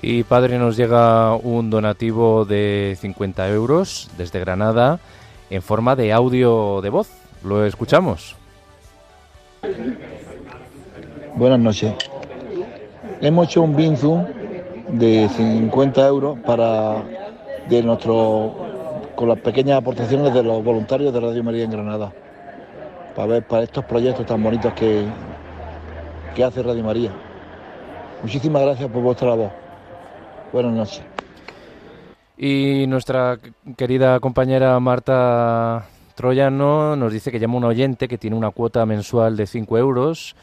Y 0.00 0.22
padre, 0.22 0.58
nos 0.58 0.76
llega 0.76 1.34
un 1.34 1.70
donativo 1.70 2.44
de 2.44 2.96
50 3.00 3.48
euros 3.48 4.08
desde 4.16 4.38
Granada 4.38 5.00
en 5.50 5.60
forma 5.60 5.96
de 5.96 6.12
audio 6.12 6.80
de 6.82 6.90
voz. 6.90 7.08
¿Lo 7.42 7.64
escuchamos? 7.64 8.36
Buenas 11.34 11.58
noches. 11.58 11.94
Hemos 13.20 13.48
hecho 13.48 13.62
un 13.62 13.74
binzu 13.74 14.24
de 14.88 15.28
50 15.28 16.06
euros 16.06 16.38
para 16.46 17.02
de 17.68 17.82
nuestro 17.82 18.54
con 19.16 19.28
las 19.28 19.38
pequeñas 19.40 19.78
aportaciones 19.78 20.32
de 20.32 20.44
los 20.44 20.62
voluntarios 20.62 21.12
de 21.12 21.20
Radio 21.20 21.42
María 21.42 21.64
en 21.64 21.72
Granada 21.72 22.12
para 23.16 23.26
ver 23.26 23.42
para 23.42 23.64
estos 23.64 23.84
proyectos 23.84 24.24
tan 24.24 24.40
bonitos 24.42 24.72
que, 24.74 25.04
que 26.36 26.44
hace 26.44 26.62
Radio 26.62 26.84
María. 26.84 27.10
Muchísimas 28.22 28.62
gracias 28.62 28.88
por 28.88 29.02
vuestra 29.02 29.28
labor. 29.28 29.67
Buenas 30.52 30.72
noches. 30.72 31.02
Y 32.36 32.86
nuestra 32.86 33.38
querida 33.76 34.20
compañera 34.20 34.78
Marta 34.78 35.86
Troyano 36.14 36.96
nos 36.96 37.12
dice 37.12 37.32
que 37.32 37.38
llama 37.40 37.56
un 37.56 37.64
oyente 37.64 38.08
que 38.08 38.16
tiene 38.16 38.36
una 38.36 38.50
cuota 38.50 38.86
mensual 38.86 39.36
de 39.36 39.46
5 39.46 39.76
euros, 39.76 40.36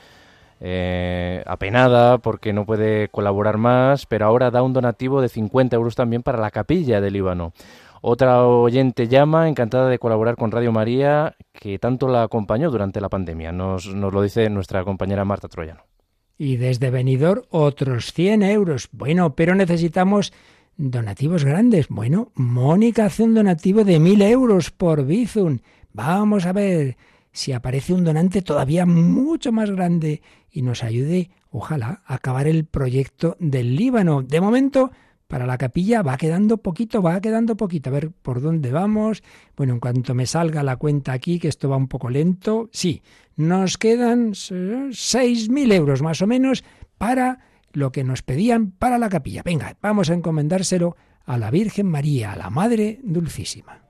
eh, 0.59 1.41
apenada 1.45 2.17
porque 2.17 2.53
no 2.53 2.65
puede 2.65 3.07
colaborar 3.09 3.57
más, 3.57 4.05
pero 4.05 4.25
ahora 4.25 4.51
da 4.51 4.61
un 4.61 4.73
donativo 4.73 5.21
de 5.21 5.29
50 5.29 5.75
euros 5.75 5.95
también 5.95 6.21
para 6.21 6.39
la 6.39 6.51
capilla 6.51 7.01
del 7.01 7.13
Líbano. 7.13 7.53
Otra 8.01 8.45
oyente 8.45 9.07
llama, 9.07 9.47
encantada 9.47 9.89
de 9.89 9.97
colaborar 9.97 10.35
con 10.35 10.51
Radio 10.51 10.71
María, 10.71 11.35
que 11.53 11.79
tanto 11.79 12.07
la 12.07 12.23
acompañó 12.23 12.69
durante 12.69 13.01
la 13.01 13.09
pandemia. 13.09 13.51
Nos, 13.51 13.87
nos 13.87 14.13
lo 14.13 14.21
dice 14.21 14.49
nuestra 14.49 14.83
compañera 14.83 15.25
Marta 15.25 15.47
Troyano. 15.47 15.94
Y 16.37 16.57
desde 16.57 16.89
Benidorm 16.89 17.43
otros 17.49 18.11
100 18.13 18.43
euros. 18.43 18.89
Bueno, 18.91 19.35
pero 19.35 19.55
necesitamos 19.55 20.33
donativos 20.77 21.45
grandes. 21.45 21.87
Bueno, 21.87 22.31
Mónica 22.35 23.05
hace 23.05 23.23
un 23.23 23.33
donativo 23.33 23.83
de 23.83 23.99
1000 23.99 24.21
euros 24.23 24.71
por 24.71 25.05
Bizum. 25.05 25.59
Vamos 25.93 26.45
a 26.45 26.53
ver 26.53 26.97
si 27.31 27.51
aparece 27.51 27.93
un 27.93 28.03
donante 28.03 28.41
todavía 28.41 28.85
mucho 28.85 29.51
más 29.51 29.69
grande 29.71 30.21
y 30.51 30.61
nos 30.61 30.83
ayude, 30.83 31.29
ojalá, 31.51 32.01
a 32.05 32.15
acabar 32.15 32.47
el 32.47 32.65
proyecto 32.65 33.35
del 33.39 33.75
Líbano. 33.75 34.21
De 34.21 34.41
momento, 34.41 34.91
para 35.27 35.45
la 35.45 35.57
capilla 35.57 36.01
va 36.01 36.17
quedando 36.17 36.57
poquito, 36.57 37.01
va 37.01 37.19
quedando 37.19 37.57
poquito. 37.57 37.89
A 37.89 37.93
ver 37.93 38.11
por 38.11 38.41
dónde 38.41 38.71
vamos. 38.71 39.23
Bueno, 39.57 39.73
en 39.73 39.79
cuanto 39.79 40.13
me 40.13 40.25
salga 40.25 40.63
la 40.63 40.77
cuenta 40.77 41.13
aquí, 41.13 41.39
que 41.39 41.47
esto 41.47 41.69
va 41.69 41.77
un 41.77 41.87
poco 41.87 42.09
lento, 42.09 42.69
sí, 42.71 43.01
nos 43.35 43.77
quedan 43.77 44.31
6.000 44.31 45.73
euros 45.73 46.01
más 46.01 46.21
o 46.21 46.27
menos 46.27 46.63
para 46.97 47.39
lo 47.73 47.91
que 47.91 48.03
nos 48.03 48.21
pedían 48.21 48.71
para 48.71 48.97
la 48.97 49.09
capilla. 49.09 49.43
Venga, 49.43 49.77
vamos 49.81 50.09
a 50.09 50.13
encomendárselo 50.13 50.95
a 51.25 51.37
la 51.37 51.51
Virgen 51.51 51.87
María, 51.87 52.31
a 52.31 52.37
la 52.37 52.49
Madre 52.49 52.99
Dulcísima. 53.03 53.84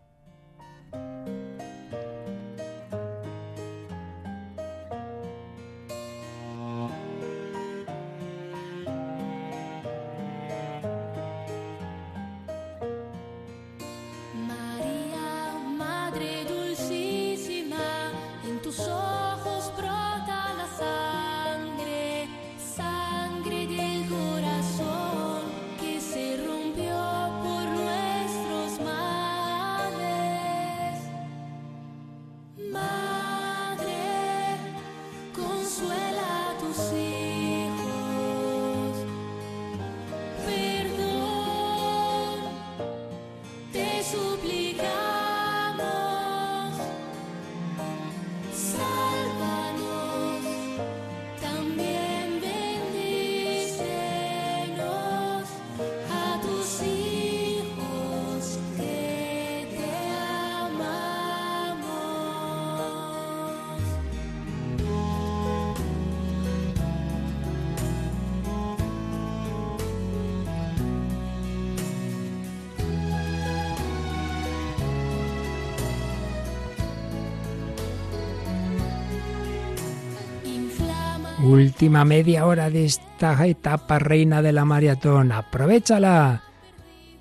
Última 81.56 82.04
media 82.04 82.46
hora 82.46 82.70
de 82.70 82.84
esta 82.84 83.48
etapa 83.48 83.98
reina 83.98 84.42
de 84.42 84.52
la 84.52 84.66
maratón. 84.66 85.32
Aprovechala. 85.32 86.44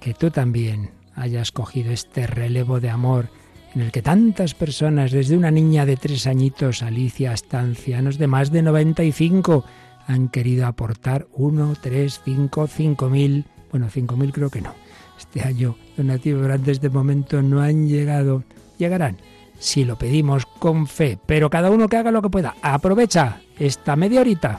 Que 0.00 0.12
tú 0.12 0.32
también 0.32 0.90
hayas 1.14 1.52
cogido 1.52 1.92
este 1.92 2.26
relevo 2.26 2.80
de 2.80 2.90
amor 2.90 3.28
en 3.76 3.82
el 3.82 3.92
que 3.92 4.02
tantas 4.02 4.54
personas, 4.54 5.12
desde 5.12 5.36
una 5.36 5.52
niña 5.52 5.86
de 5.86 5.96
tres 5.96 6.26
añitos, 6.26 6.82
Alicia, 6.82 7.30
hasta 7.30 7.60
ancianos 7.60 8.18
de 8.18 8.26
más 8.26 8.50
de 8.50 8.62
95, 8.62 9.64
han 10.08 10.28
querido 10.28 10.66
aportar 10.66 11.28
uno, 11.34 11.74
tres, 11.80 12.20
cinco, 12.24 12.66
cinco 12.66 13.08
mil, 13.08 13.44
bueno, 13.70 13.88
cinco 13.88 14.16
mil 14.16 14.32
creo 14.32 14.50
que 14.50 14.62
no. 14.62 14.74
Este 15.16 15.42
año 15.42 15.76
donativos 15.96 16.42
grandes 16.42 16.80
de 16.80 16.90
momento 16.90 17.40
no 17.40 17.62
han 17.62 17.86
llegado, 17.86 18.42
llegarán 18.78 19.16
si 19.60 19.84
lo 19.84 19.96
pedimos 19.96 20.44
con 20.44 20.88
fe, 20.88 21.20
pero 21.24 21.48
cada 21.50 21.70
uno 21.70 21.88
que 21.88 21.98
haga 21.98 22.10
lo 22.10 22.20
que 22.20 22.30
pueda. 22.30 22.56
Aprovecha 22.62 23.40
esta 23.58 23.96
media 23.96 24.20
horita 24.20 24.58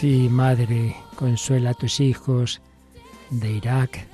Sí, 0.00 0.30
Madre, 0.30 0.96
consuela 1.14 1.72
a 1.72 1.74
tus 1.74 2.00
hijos 2.00 2.62
de 3.28 3.52
Irak, 3.52 4.06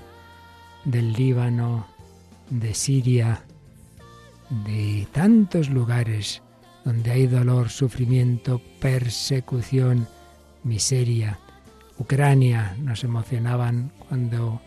del 0.85 1.13
Líbano, 1.13 1.87
de 2.51 2.75
Siria, 2.75 3.45
de 4.67 5.07
tantos 5.13 5.71
lugares 5.71 6.43
donde 6.85 7.13
hay 7.13 7.29
dolor, 7.29 7.69
sufrimiento, 7.69 8.61
persecución, 8.81 10.09
miseria. 10.65 11.39
Ucrania 11.99 12.75
nos 12.81 13.05
emocionaban 13.05 13.93
cuando 14.09 14.61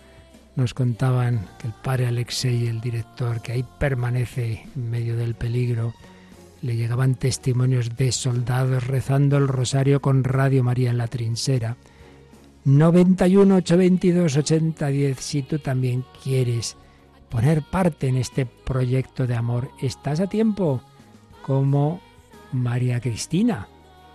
nos 0.56 0.74
contaban 0.74 1.50
que 1.60 1.68
el 1.68 1.74
padre 1.84 2.08
Alexei, 2.08 2.68
el 2.68 2.80
director, 2.80 3.42
que 3.42 3.52
ahí 3.52 3.66
permanece 3.78 4.64
en 4.74 4.90
medio 4.90 5.18
del 5.18 5.36
peligro, 5.36 5.94
le 6.62 6.76
llegaban 6.76 7.16
testimonios 7.16 7.96
de 7.96 8.12
soldados 8.12 8.88
rezando 8.88 9.38
el 9.38 9.48
rosario 9.48 10.02
con 10.02 10.24
Radio 10.24 10.64
María 10.64 10.90
en 10.90 10.98
la 10.98 11.08
trinchera. 11.08 11.78
91 12.66 13.56
822 13.56 14.38
8010 14.38 15.20
si 15.20 15.44
tú 15.44 15.60
también 15.60 16.04
quieres 16.24 16.78
poner 17.30 17.62
parte 17.62 18.08
en 18.08 18.18
este 18.18 18.46
proyecto 18.46 19.28
de 19.28 19.36
amor, 19.36 19.72
estás 19.82 20.20
a 20.20 20.28
tiempo, 20.28 20.82
como 21.42 22.02
María 22.52 23.00
Cristina, 23.00 23.68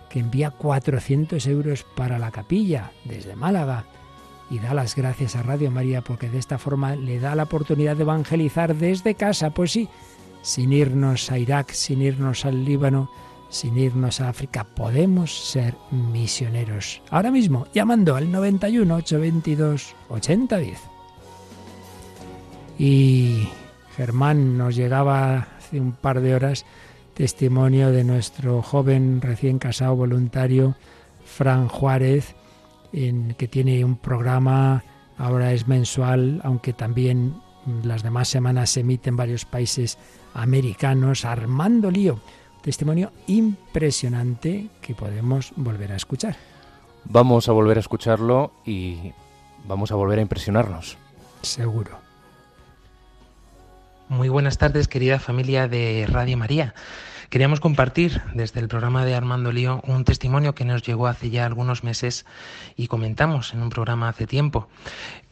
que 0.09 0.19
envía 0.19 0.51
400 0.51 1.45
euros 1.47 1.85
para 1.95 2.19
la 2.19 2.31
capilla 2.31 2.91
desde 3.05 3.35
Málaga 3.35 3.85
y 4.49 4.59
da 4.59 4.73
las 4.73 4.95
gracias 4.95 5.35
a 5.35 5.43
Radio 5.43 5.71
María 5.71 6.01
porque 6.01 6.29
de 6.29 6.37
esta 6.37 6.57
forma 6.57 6.95
le 6.95 7.19
da 7.19 7.35
la 7.35 7.43
oportunidad 7.43 7.95
de 7.95 8.03
evangelizar 8.03 8.75
desde 8.75 9.15
casa. 9.15 9.49
Pues 9.49 9.71
sí, 9.71 9.89
sin 10.45 10.73
irnos 10.73 11.31
a 11.31 11.39
Irak, 11.39 11.71
sin 11.71 12.03
irnos 12.03 12.45
al 12.45 12.63
Líbano, 12.63 13.09
sin 13.49 13.79
irnos 13.79 14.21
a 14.21 14.29
África, 14.29 14.63
podemos 14.63 15.49
ser 15.49 15.75
misioneros. 15.89 17.01
Ahora 17.09 17.31
mismo, 17.31 17.65
llamando 17.73 18.15
al 18.15 18.31
91 18.31 18.95
822 18.95 19.95
8010. 20.07 20.79
Y 22.77 23.49
Germán 23.97 24.55
nos 24.55 24.75
llegaba 24.75 25.47
hace 25.57 25.79
un 25.79 25.93
par 25.93 26.21
de 26.21 26.35
horas 26.35 26.63
testimonio 27.15 27.91
de 27.91 28.03
nuestro 28.03 28.61
joven 28.61 29.21
recién 29.21 29.57
casado 29.57 29.95
voluntario, 29.95 30.75
Fran 31.25 31.69
Juárez, 31.69 32.35
que 32.91 33.47
tiene 33.47 33.83
un 33.83 33.97
programa, 33.97 34.83
ahora 35.17 35.53
es 35.53 35.67
mensual, 35.67 36.39
aunque 36.43 36.71
también 36.71 37.33
las 37.83 38.03
demás 38.03 38.27
semanas 38.27 38.69
se 38.69 38.81
emite 38.81 39.09
en 39.09 39.17
varios 39.17 39.45
países 39.45 39.97
americanos, 40.33 41.25
Armando 41.25 41.91
Lío. 41.91 42.19
Testimonio 42.61 43.11
impresionante 43.27 44.69
que 44.81 44.95
podemos 44.95 45.53
volver 45.55 45.91
a 45.91 45.95
escuchar. 45.95 46.35
Vamos 47.05 47.47
a 47.47 47.51
volver 47.51 47.77
a 47.77 47.81
escucharlo 47.81 48.51
y 48.65 49.13
vamos 49.67 49.91
a 49.91 49.95
volver 49.95 50.19
a 50.19 50.23
impresionarnos. 50.23 50.97
Seguro. 51.41 51.99
Muy 54.09 54.29
buenas 54.29 54.57
tardes, 54.57 54.87
querida 54.87 55.19
familia 55.19 55.67
de 55.67 56.05
Radio 56.07 56.37
María. 56.37 56.73
Queríamos 57.29 57.59
compartir 57.59 58.21
desde 58.33 58.59
el 58.59 58.67
programa 58.67 59.03
de 59.03 59.15
Armando 59.15 59.51
Lío 59.51 59.81
un 59.87 60.03
testimonio 60.05 60.55
que 60.55 60.63
nos 60.63 60.83
llegó 60.83 61.07
hace 61.07 61.29
ya 61.29 61.45
algunos 61.45 61.83
meses 61.83 62.25
y 62.75 62.87
comentamos 62.87 63.53
en 63.53 63.61
un 63.61 63.69
programa 63.69 64.09
hace 64.09 64.27
tiempo 64.27 64.69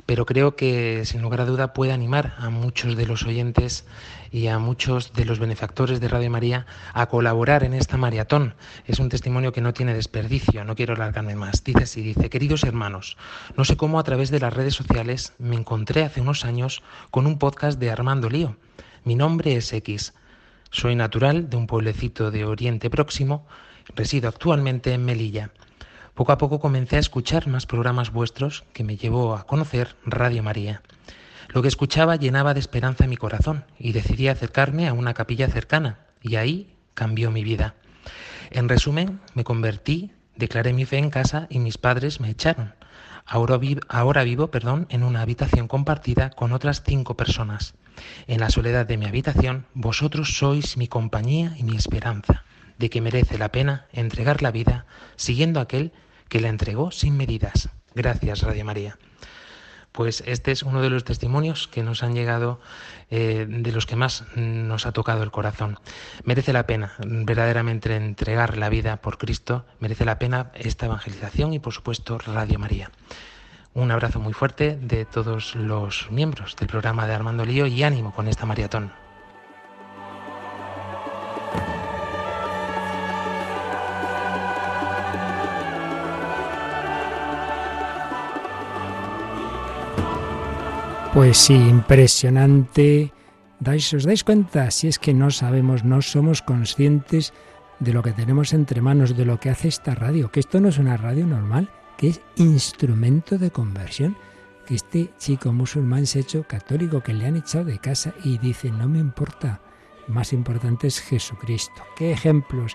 pero 0.06 0.26
creo 0.26 0.56
que 0.56 1.06
sin 1.06 1.22
lugar 1.22 1.42
a 1.42 1.46
duda 1.46 1.74
puede 1.74 1.94
animar 1.94 2.36
a 2.38 2.50
muchos 2.50 2.98
de 2.98 3.06
los 3.06 3.24
oyentes 3.24 3.86
y 4.32 4.48
a 4.48 4.60
muchos 4.60 5.14
de 5.14 5.26
los 5.26 5.40
benefactores 5.40 6.00
de 6.00 6.08
Radio 6.08 6.30
María 6.30 6.66
a 6.94 7.06
colaborar 7.06 7.64
en 7.64 7.74
esta 7.74 7.98
maratón. 7.98 8.56
Es 8.86 9.00
un 9.00 9.10
testimonio 9.10 9.54
que 9.54 9.62
no 9.62 9.74
tiene 9.74 9.94
desperdicio, 9.94 10.66
no 10.66 10.76
quiero 10.76 10.96
alargarme 10.96 11.36
más. 11.36 11.64
Dice 11.64 11.84
así, 11.84 12.02
dice, 12.02 12.30
queridos 12.30 12.64
hermanos, 12.64 13.18
no 13.56 13.64
sé 13.64 13.78
cómo 13.78 14.00
a 14.00 14.04
través 14.04 14.32
de 14.32 14.40
las 14.40 14.54
redes 14.54 14.74
sociales 14.74 15.34
me 15.38 15.56
encontré 15.56 16.04
hace 16.04 16.22
unos 16.22 16.46
años 16.46 16.82
con 17.12 17.28
un 17.28 17.38
podcast 17.38 17.80
de 17.80 17.92
Armando 17.92 18.30
Lío. 18.30 18.58
Mi 19.04 19.16
nombre 19.16 19.56
es 19.56 19.72
X. 19.72 20.14
Soy 20.72 20.96
natural 20.96 21.50
de 21.50 21.58
un 21.58 21.68
pueblecito 21.68 22.32
de 22.32 22.46
Oriente 22.46 22.90
Próximo, 22.90 23.46
resido 23.96 24.28
actualmente 24.30 24.94
en 24.94 25.06
Melilla. 25.06 25.52
Poco 26.16 26.32
a 26.32 26.38
poco 26.38 26.60
comencé 26.60 26.98
a 26.98 27.00
escuchar 27.00 27.48
más 27.48 27.66
programas 27.66 28.12
vuestros 28.12 28.66
que 28.72 28.84
me 28.84 28.98
llevó 28.98 29.36
a 29.36 29.48
conocer 29.48 29.96
Radio 30.06 30.44
María. 30.44 30.84
Lo 31.50 31.64
que 31.64 31.68
escuchaba 31.68 32.18
llenaba 32.18 32.54
de 32.54 32.60
esperanza 32.60 33.08
mi 33.08 33.18
corazón 33.18 33.66
y 33.80 33.94
decidí 33.94 34.28
acercarme 34.28 34.88
a 34.88 34.94
una 34.94 35.16
capilla 35.16 35.48
cercana 35.48 36.06
y 36.22 36.36
ahí 36.36 36.76
cambió 36.94 37.32
mi 37.32 37.44
vida. 37.44 37.74
En 38.52 38.70
resumen, 38.70 39.22
me 39.34 39.44
convertí, 39.44 40.12
declaré 40.36 40.72
mi 40.74 40.86
fe 40.86 41.00
en 41.00 41.10
casa 41.10 41.48
y 41.50 41.58
mis 41.58 41.80
padres 41.80 42.20
me 42.20 42.30
echaron. 42.30 42.76
Ahora, 43.26 44.24
vivo, 44.24 44.52
perdón, 44.52 44.86
en 44.90 45.04
una 45.04 45.22
habitación 45.22 45.68
compartida 45.68 46.30
con 46.30 46.52
otras 46.52 46.84
cinco 46.86 47.18
personas. 47.18 47.74
En 48.28 48.40
la 48.40 48.52
soledad 48.52 48.86
de 48.86 48.98
mi 48.98 49.08
habitación, 49.08 49.66
vosotros 49.74 50.38
sois 50.38 50.78
mi 50.78 50.88
compañía 50.88 51.56
y 51.58 51.64
mi 51.64 51.76
esperanza 51.76 52.44
de 52.78 52.90
que 52.90 53.02
merece 53.02 53.38
la 53.38 53.52
pena 53.52 53.88
entregar 53.94 54.42
la 54.42 54.52
vida 54.52 54.86
siguiendo 55.16 55.60
aquel 55.60 55.92
que 56.34 56.42
la 56.42 56.50
entregó 56.50 56.90
sin 56.90 57.16
medidas. 57.16 57.70
Gracias, 57.94 58.42
Radio 58.42 58.66
María. 58.66 58.98
Pues 59.92 60.24
este 60.26 60.52
es 60.52 60.64
uno 60.64 60.82
de 60.82 60.90
los 60.90 61.04
testimonios 61.04 61.68
que 61.68 61.84
nos 61.84 62.02
han 62.02 62.16
llegado, 62.16 62.60
eh, 63.12 63.46
de 63.48 63.72
los 63.72 63.86
que 63.86 63.96
más 63.96 64.24
nos 64.36 64.88
ha 64.88 64.94
tocado 64.94 65.22
el 65.22 65.30
corazón. 65.30 65.78
Merece 66.24 66.52
la 66.52 66.66
pena 66.66 66.94
verdaderamente 67.06 67.96
entregar 67.96 68.58
la 68.58 68.70
vida 68.70 68.98
por 68.98 69.20
Cristo, 69.20 69.64
merece 69.80 70.06
la 70.06 70.18
pena 70.18 70.50
esta 70.56 70.88
evangelización 70.88 71.54
y 71.54 71.60
por 71.60 71.72
supuesto 71.72 72.18
Radio 72.18 72.58
María. 72.58 72.90
Un 73.76 73.92
abrazo 73.92 74.20
muy 74.20 74.34
fuerte 74.34 74.76
de 74.82 75.06
todos 75.06 75.54
los 75.54 76.10
miembros 76.10 76.56
del 76.56 76.68
programa 76.68 77.06
de 77.06 77.14
Armando 77.14 77.46
Lío 77.46 77.68
y 77.68 77.84
ánimo 77.84 78.12
con 78.12 78.28
esta 78.28 78.48
maratón. 78.48 79.03
Pues 91.14 91.38
sí, 91.38 91.54
impresionante. 91.54 93.14
¿Dais, 93.60 93.94
¿Os 93.94 94.04
dais 94.04 94.24
cuenta? 94.24 94.72
Si 94.72 94.88
es 94.88 94.98
que 94.98 95.14
no 95.14 95.30
sabemos, 95.30 95.84
no 95.84 96.02
somos 96.02 96.42
conscientes 96.42 97.34
de 97.80 97.94
lo 97.94 98.02
que 98.02 98.14
tenemos 98.14 98.52
entre 98.52 98.82
manos, 98.82 99.16
de 99.16 99.24
lo 99.24 99.40
que 99.40 99.52
hace 99.52 99.68
esta 99.68 99.94
radio, 99.94 100.32
que 100.32 100.40
esto 100.40 100.60
no 100.60 100.70
es 100.70 100.80
una 100.80 100.98
radio 100.98 101.28
normal, 101.28 101.70
que 101.98 102.08
es 102.08 102.22
instrumento 102.38 103.38
de 103.38 103.52
conversión, 103.52 104.18
que 104.66 104.74
este 104.74 105.12
chico 105.20 105.54
musulmán 105.54 106.08
se 106.08 106.18
ha 106.18 106.22
hecho 106.22 106.48
católico, 106.48 107.02
que 107.02 107.14
le 107.14 107.28
han 107.28 107.38
echado 107.38 107.66
de 107.66 107.78
casa 107.78 108.16
y 108.24 108.40
dice, 108.40 108.72
no 108.72 108.90
me 108.90 108.98
importa, 108.98 109.62
más 110.08 110.34
importante 110.34 110.88
es 110.88 111.00
Jesucristo. 111.00 111.84
¿Qué 111.96 112.12
ejemplos? 112.12 112.74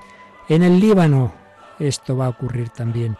En 0.49 0.63
el 0.63 0.79
Líbano 0.79 1.35
esto 1.81 2.17
va 2.17 2.27
a 2.27 2.31
ocurrir 2.31 2.69
también 2.69 3.17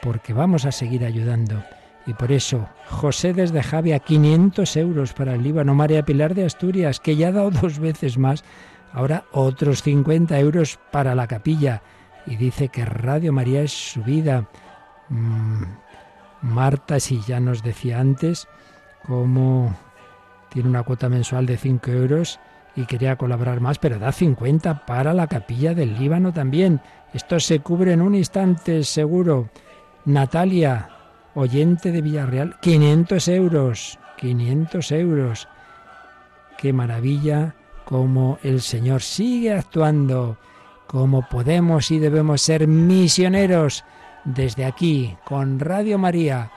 porque 0.00 0.32
vamos 0.32 0.64
a 0.64 0.72
seguir 0.72 1.04
ayudando. 1.04 1.62
Y 2.06 2.14
por 2.14 2.30
eso, 2.30 2.68
José 2.88 3.32
desde 3.32 3.62
Javia, 3.62 3.98
500 3.98 4.76
euros 4.76 5.12
para 5.12 5.34
el 5.34 5.42
Líbano. 5.42 5.74
María 5.74 6.04
Pilar 6.04 6.34
de 6.34 6.44
Asturias, 6.44 7.00
que 7.00 7.16
ya 7.16 7.28
ha 7.28 7.32
dado 7.32 7.50
dos 7.50 7.78
veces 7.80 8.16
más, 8.16 8.44
ahora 8.92 9.24
otros 9.32 9.82
50 9.82 10.38
euros 10.38 10.78
para 10.92 11.14
la 11.14 11.26
capilla. 11.26 11.82
Y 12.26 12.36
dice 12.36 12.68
que 12.68 12.84
Radio 12.84 13.32
María 13.32 13.62
es 13.62 13.72
su 13.72 14.02
vida. 14.02 14.48
Mm, 15.08 15.64
Marta, 16.42 17.00
si 17.00 17.20
ya 17.22 17.40
nos 17.40 17.62
decía 17.62 17.98
antes, 17.98 18.46
cómo 19.04 19.74
tiene 20.50 20.68
una 20.68 20.84
cuota 20.84 21.08
mensual 21.08 21.46
de 21.46 21.56
5 21.56 21.90
euros 21.90 22.38
y 22.76 22.84
quería 22.84 23.16
colaborar 23.16 23.60
más, 23.60 23.78
pero 23.78 23.98
da 23.98 24.12
50 24.12 24.86
para 24.86 25.12
la 25.14 25.26
capilla 25.26 25.74
del 25.74 25.98
Líbano 25.98 26.32
también. 26.32 26.80
Esto 27.12 27.40
se 27.40 27.60
cubre 27.60 27.92
en 27.92 28.02
un 28.02 28.14
instante, 28.14 28.84
seguro. 28.84 29.48
Natalia, 30.04 30.88
oyente 31.36 31.92
de 31.92 32.00
Villarreal, 32.00 32.56
500 32.60 33.28
euros, 33.28 33.98
500 34.16 34.92
euros. 34.92 35.48
Qué 36.58 36.72
maravilla 36.72 37.54
cómo 37.84 38.38
el 38.42 38.62
Señor 38.62 39.02
sigue 39.02 39.52
actuando, 39.52 40.38
cómo 40.86 41.28
podemos 41.28 41.90
y 41.90 41.98
debemos 41.98 42.40
ser 42.40 42.66
misioneros 42.66 43.84
desde 44.24 44.64
aquí, 44.64 45.16
con 45.24 45.60
Radio 45.60 45.98
María, 45.98 46.50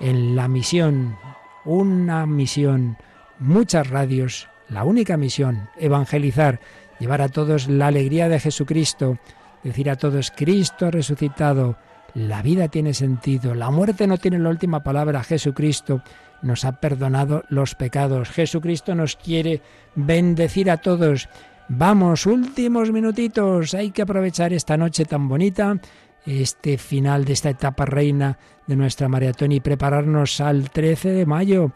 en 0.00 0.34
la 0.34 0.48
misión, 0.48 1.16
una 1.64 2.26
misión, 2.26 2.96
muchas 3.38 3.88
radios, 3.88 4.48
la 4.68 4.84
única 4.84 5.16
misión, 5.16 5.68
evangelizar, 5.76 6.60
llevar 6.98 7.20
a 7.20 7.28
todos 7.28 7.68
la 7.68 7.88
alegría 7.88 8.28
de 8.28 8.40
Jesucristo, 8.40 9.18
decir 9.62 9.90
a 9.90 9.96
todos, 9.96 10.32
Cristo 10.34 10.90
resucitado, 10.90 11.76
la 12.14 12.42
vida 12.42 12.68
tiene 12.68 12.94
sentido, 12.94 13.54
la 13.54 13.70
muerte 13.70 14.06
no 14.06 14.18
tiene 14.18 14.38
la 14.38 14.48
última 14.48 14.82
palabra, 14.82 15.24
Jesucristo 15.24 16.02
nos 16.42 16.64
ha 16.64 16.72
perdonado 16.80 17.44
los 17.48 17.74
pecados, 17.74 18.30
Jesucristo 18.30 18.94
nos 18.94 19.16
quiere 19.16 19.62
bendecir 19.94 20.70
a 20.70 20.76
todos. 20.76 21.28
Vamos, 21.68 22.26
últimos 22.26 22.92
minutitos, 22.92 23.74
hay 23.74 23.90
que 23.90 24.02
aprovechar 24.02 24.52
esta 24.52 24.76
noche 24.76 25.04
tan 25.04 25.28
bonita, 25.28 25.78
este 26.26 26.78
final 26.78 27.24
de 27.24 27.32
esta 27.32 27.50
etapa 27.50 27.84
reina 27.84 28.38
de 28.66 28.76
nuestra 28.76 29.08
maratón 29.08 29.52
y 29.52 29.60
prepararnos 29.60 30.40
al 30.40 30.70
13 30.70 31.10
de 31.10 31.26
mayo 31.26 31.72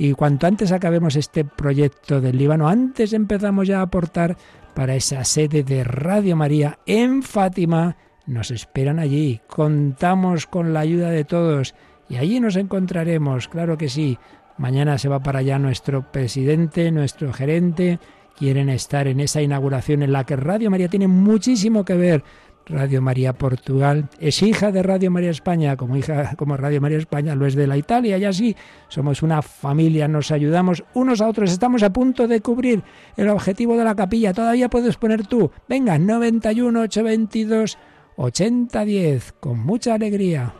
y 0.00 0.14
cuanto 0.14 0.46
antes 0.46 0.72
acabemos 0.72 1.14
este 1.14 1.44
proyecto 1.44 2.22
del 2.22 2.38
Líbano, 2.38 2.70
antes 2.70 3.12
empezamos 3.12 3.68
ya 3.68 3.80
a 3.80 3.82
aportar 3.82 4.34
para 4.74 4.94
esa 4.94 5.22
sede 5.24 5.62
de 5.62 5.84
Radio 5.84 6.36
María 6.36 6.78
en 6.86 7.22
Fátima. 7.22 7.98
Nos 8.30 8.52
esperan 8.52 9.00
allí. 9.00 9.40
Contamos 9.48 10.46
con 10.46 10.72
la 10.72 10.78
ayuda 10.78 11.10
de 11.10 11.24
todos 11.24 11.74
y 12.08 12.14
allí 12.14 12.38
nos 12.38 12.54
encontraremos, 12.54 13.48
claro 13.48 13.76
que 13.76 13.88
sí. 13.88 14.18
Mañana 14.56 14.98
se 14.98 15.08
va 15.08 15.20
para 15.20 15.40
allá 15.40 15.58
nuestro 15.58 16.12
presidente, 16.12 16.92
nuestro 16.92 17.32
gerente. 17.32 17.98
Quieren 18.38 18.68
estar 18.68 19.08
en 19.08 19.18
esa 19.18 19.42
inauguración 19.42 20.04
en 20.04 20.12
la 20.12 20.24
que 20.24 20.36
Radio 20.36 20.70
María 20.70 20.86
tiene 20.86 21.08
muchísimo 21.08 21.84
que 21.84 21.96
ver 21.96 22.22
Radio 22.66 23.02
María 23.02 23.32
Portugal 23.32 24.08
es 24.20 24.42
hija 24.44 24.70
de 24.70 24.84
Radio 24.84 25.10
María 25.10 25.30
España, 25.30 25.76
como 25.76 25.96
hija 25.96 26.36
como 26.36 26.56
Radio 26.56 26.80
María 26.80 26.98
España 26.98 27.34
lo 27.34 27.46
es 27.46 27.56
de 27.56 27.66
la 27.66 27.76
Italia 27.76 28.16
y 28.16 28.24
así 28.24 28.56
somos 28.88 29.22
una 29.24 29.42
familia, 29.42 30.06
nos 30.06 30.30
ayudamos 30.30 30.84
unos 30.94 31.20
a 31.20 31.28
otros, 31.28 31.50
estamos 31.50 31.82
a 31.82 31.92
punto 31.92 32.28
de 32.28 32.40
cubrir 32.40 32.84
el 33.16 33.28
objetivo 33.28 33.76
de 33.76 33.84
la 33.84 33.96
capilla, 33.96 34.32
todavía 34.32 34.70
puedes 34.70 34.96
poner 34.96 35.26
tú. 35.26 35.50
Venga, 35.68 35.98
91 35.98 36.80
822 36.82 37.76
8010 38.22 39.32
con 39.40 39.60
mucha 39.60 39.94
alegría. 39.94 40.54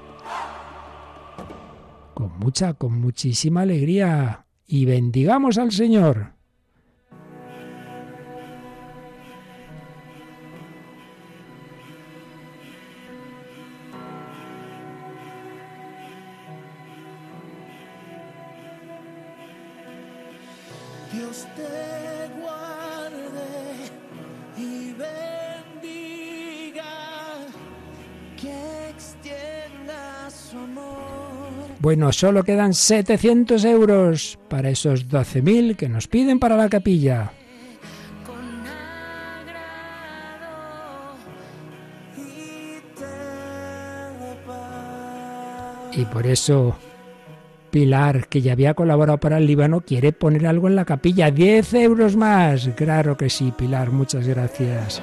Con 2.15 2.39
mucha, 2.39 2.73
con 2.73 2.99
muchísima 2.99 3.63
alegría 3.63 4.47
y 4.67 4.87
bendigamos 4.87 5.59
al 5.59 5.71
Señor. 5.71 6.40
Bueno, 31.81 32.13
solo 32.13 32.45
quedan 32.45 32.75
700 32.75 33.65
euros 33.65 34.39
para 34.49 34.69
esos 34.69 35.09
12.000 35.09 35.77
que 35.77 35.89
nos 35.89 36.09
piden 36.09 36.39
para 36.39 36.57
la 36.57 36.69
capilla. 36.69 37.33
Y 45.93 46.05
por 46.05 46.27
eso 46.27 46.77
Pilar, 47.71 48.29
que 48.29 48.43
ya 48.43 48.53
había 48.53 48.75
colaborado 48.75 49.19
para 49.19 49.39
el 49.39 49.47
Líbano, 49.47 49.81
quiere 49.81 50.13
poner 50.13 50.47
algo 50.47 50.69
en 50.69 50.77
la 50.77 50.85
capilla. 50.85 51.31
10 51.31 51.75
euros 51.75 52.15
más. 52.15 52.69
Claro 52.77 53.17
que 53.17 53.31
sí, 53.31 53.53
Pilar, 53.57 53.91
muchas 53.91 54.27
gracias. 54.29 55.01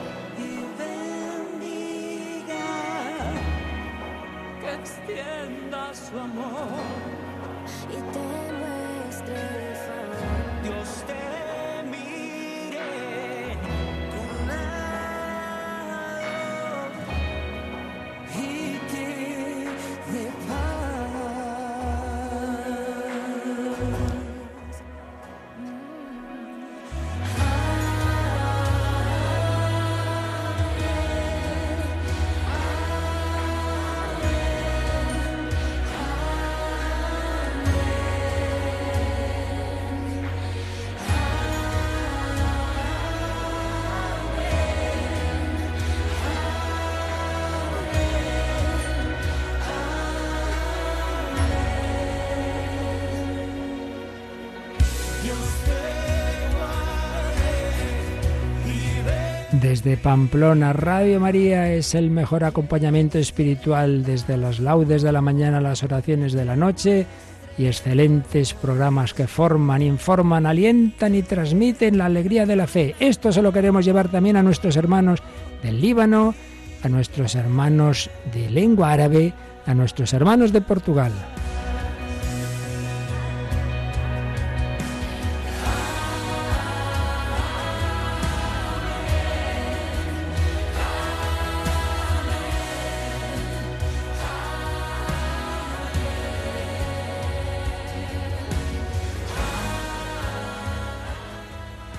Desde 59.67 59.97
Pamplona, 59.97 60.71
Radio 60.71 61.19
María 61.19 61.73
es 61.73 61.93
el 61.93 62.09
mejor 62.09 62.45
acompañamiento 62.45 63.19
espiritual 63.19 64.05
desde 64.05 64.37
las 64.37 64.61
laudes 64.61 65.01
de 65.01 65.11
la 65.11 65.19
mañana 65.19 65.57
a 65.57 65.61
las 65.61 65.83
oraciones 65.83 66.31
de 66.31 66.45
la 66.45 66.55
noche 66.55 67.05
y 67.57 67.65
excelentes 67.65 68.53
programas 68.53 69.13
que 69.13 69.27
forman, 69.27 69.81
informan, 69.81 70.45
alientan 70.45 71.15
y 71.15 71.21
transmiten 71.21 71.97
la 71.97 72.05
alegría 72.05 72.45
de 72.45 72.55
la 72.55 72.65
fe. 72.65 72.95
Esto 73.01 73.33
se 73.33 73.41
lo 73.41 73.51
queremos 73.51 73.83
llevar 73.83 74.07
también 74.07 74.37
a 74.37 74.41
nuestros 74.41 74.77
hermanos 74.77 75.21
del 75.61 75.81
Líbano, 75.81 76.33
a 76.81 76.87
nuestros 76.87 77.35
hermanos 77.35 78.09
de 78.33 78.49
lengua 78.49 78.93
árabe, 78.93 79.33
a 79.65 79.73
nuestros 79.73 80.13
hermanos 80.13 80.53
de 80.53 80.61
Portugal. 80.61 81.11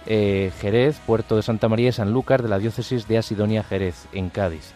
eh, 0.05 0.49
Jerez, 0.61 0.97
Puerto 1.05 1.35
de 1.35 1.41
Santa 1.41 1.67
María 1.67 1.89
y 1.89 1.91
Sanlúcar 1.91 2.41
de 2.41 2.47
la 2.47 2.59
diócesis 2.59 3.05
de 3.05 3.17
Asidonia 3.17 3.65
Jerez, 3.65 4.07
en 4.13 4.29
Cádiz. 4.29 4.73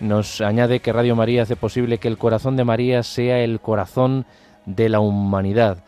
Nos 0.00 0.42
añade 0.42 0.80
que 0.80 0.92
Radio 0.92 1.16
María 1.16 1.44
hace 1.44 1.56
posible 1.56 1.96
que 1.96 2.08
el 2.08 2.18
corazón 2.18 2.56
de 2.56 2.64
María 2.64 3.02
sea 3.02 3.38
el 3.38 3.58
corazón 3.58 4.26
de 4.66 4.90
la 4.90 5.00
humanidad. 5.00 5.78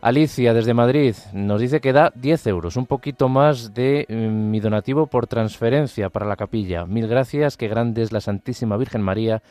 Alicia, 0.00 0.54
desde 0.54 0.72
Madrid, 0.72 1.14
nos 1.34 1.60
dice 1.60 1.82
que 1.82 1.92
da 1.92 2.10
10 2.14 2.46
euros, 2.46 2.76
un 2.76 2.86
poquito 2.86 3.28
más 3.28 3.74
de 3.74 4.06
mm, 4.08 4.50
mi 4.50 4.60
donativo 4.60 5.08
por 5.08 5.26
transferencia 5.26 6.08
para 6.08 6.24
la 6.24 6.36
capilla. 6.36 6.86
Mil 6.86 7.06
gracias, 7.06 7.58
qué 7.58 7.68
grande 7.68 8.00
es 8.00 8.12
la 8.12 8.22
Santísima 8.22 8.78
Virgen 8.78 9.02
María. 9.02 9.42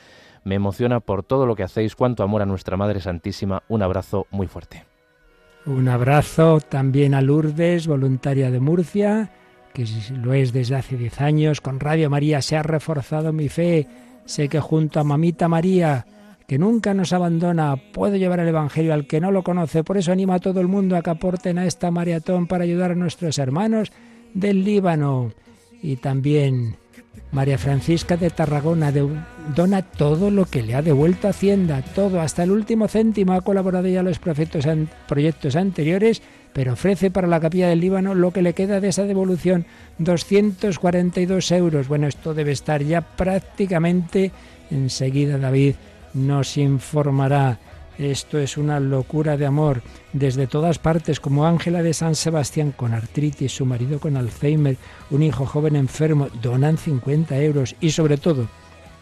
Me 0.50 0.56
emociona 0.56 1.00
por 1.00 1.22
todo 1.22 1.46
lo 1.46 1.56
que 1.56 1.62
hacéis, 1.62 1.96
cuánto 1.96 2.24
amor 2.24 2.42
a 2.42 2.48
nuestra 2.48 2.76
Madre 2.76 3.02
Santísima. 3.02 3.62
Un 3.70 3.84
abrazo 3.84 4.26
muy 4.32 4.48
fuerte. 4.48 4.84
Un 5.68 5.88
abrazo 5.88 6.60
también 6.60 7.14
a 7.14 7.22
Lourdes, 7.22 7.86
voluntaria 7.86 8.50
de 8.50 8.60
Murcia, 8.60 9.30
que 9.76 9.86
lo 10.12 10.34
es 10.34 10.52
desde 10.52 10.76
hace 10.76 10.98
10 10.98 11.22
años. 11.22 11.62
Con 11.62 11.80
Radio 11.80 12.10
María 12.10 12.42
se 12.42 12.58
ha 12.58 12.64
reforzado 12.64 13.32
mi 13.32 13.48
fe. 13.48 13.86
Sé 14.26 14.50
que 14.50 14.60
junto 14.60 15.00
a 15.00 15.04
Mamita 15.04 15.48
María 15.48 16.08
que 16.48 16.58
nunca 16.58 16.96
nos 16.96 17.14
abandona, 17.14 17.76
puedo 17.94 18.16
llevar 18.16 18.40
el 18.40 18.48
Evangelio 18.48 18.96
al 18.96 19.06
que 19.06 19.22
no 19.22 19.30
lo 19.32 19.44
conoce. 19.44 19.84
Por 19.84 19.98
eso 19.98 20.12
animo 20.12 20.34
a 20.34 20.40
todo 20.40 20.62
el 20.62 20.68
mundo 20.68 20.98
a 20.98 21.04
que 21.04 21.12
aporten 21.12 21.60
a 21.60 21.68
esta 21.68 21.92
maratón 21.92 22.48
para 22.48 22.64
ayudar 22.64 22.90
a 22.90 22.96
nuestros 22.96 23.38
hermanos 23.38 23.92
del 24.34 24.64
Líbano. 24.64 25.32
Y 25.84 25.98
también 25.98 26.78
María 27.32 27.58
Francisca 27.58 28.18
de 28.18 28.32
Tarragona 28.32 28.92
dona 29.56 29.82
todo 29.84 30.32
lo 30.32 30.46
que 30.46 30.64
le 30.64 30.74
ha 30.74 30.82
devuelto 30.82 31.28
Hacienda, 31.28 31.82
todo, 31.82 32.22
hasta 32.22 32.44
el 32.44 32.52
último 32.52 32.88
céntimo. 32.88 33.34
Ha 33.34 33.42
colaborado 33.42 33.88
ya 33.88 34.00
en 34.00 34.06
los 34.06 34.20
proyectos 34.20 35.56
anteriores, 35.56 36.22
pero 36.54 36.74
ofrece 36.74 37.12
para 37.12 37.28
la 37.28 37.40
capilla 37.40 37.70
del 37.70 37.82
Líbano 37.82 38.16
lo 38.16 38.32
que 38.32 38.42
le 38.42 38.54
queda 38.54 38.80
de 38.80 38.88
esa 38.90 39.04
devolución, 39.04 39.66
242 40.00 41.52
euros. 41.52 41.88
Bueno, 41.88 42.08
esto 42.08 42.34
debe 42.34 42.52
estar 42.52 42.82
ya 42.84 43.02
prácticamente 43.02 44.32
enseguida, 44.72 45.38
David 45.38 45.76
nos 46.16 46.58
informará. 46.58 47.60
Esto 48.00 48.40
es 48.40 48.58
una 48.58 48.80
locura 48.80 49.36
de 49.36 49.46
amor 49.46 49.82
desde 50.14 50.48
todas 50.48 50.80
partes, 50.80 51.20
como 51.20 51.46
Ángela 51.46 51.84
de 51.84 51.94
San 51.94 52.16
Sebastián 52.16 52.72
con 52.72 52.94
artritis, 52.94 53.52
su 53.52 53.66
marido 53.66 54.00
con 54.00 54.16
Alzheimer, 54.16 54.78
un 55.12 55.22
hijo 55.22 55.46
joven 55.46 55.76
enfermo, 55.76 56.30
donan 56.42 56.78
50 56.78 57.38
euros 57.40 57.76
y 57.82 57.92
sobre 57.92 58.16
todo 58.16 58.48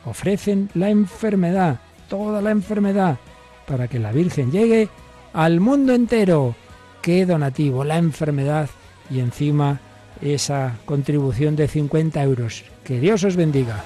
ofrecen 0.03 0.71
la 0.73 0.89
enfermedad, 0.89 1.79
toda 2.09 2.41
la 2.41 2.49
enfermedad, 2.49 3.19
para 3.67 3.87
que 3.87 3.99
la 3.99 4.11
Virgen 4.11 4.51
llegue 4.51 4.89
al 5.31 5.59
mundo 5.59 5.93
entero. 5.93 6.55
Qué 7.03 7.27
donativo, 7.27 7.83
la 7.83 7.99
enfermedad 7.99 8.67
y 9.11 9.19
encima 9.19 9.79
esa 10.21 10.75
contribución 10.85 11.55
de 11.55 11.67
50 11.67 12.23
euros. 12.23 12.63
Que 12.83 12.99
Dios 12.99 13.23
os 13.23 13.35
bendiga. 13.35 13.83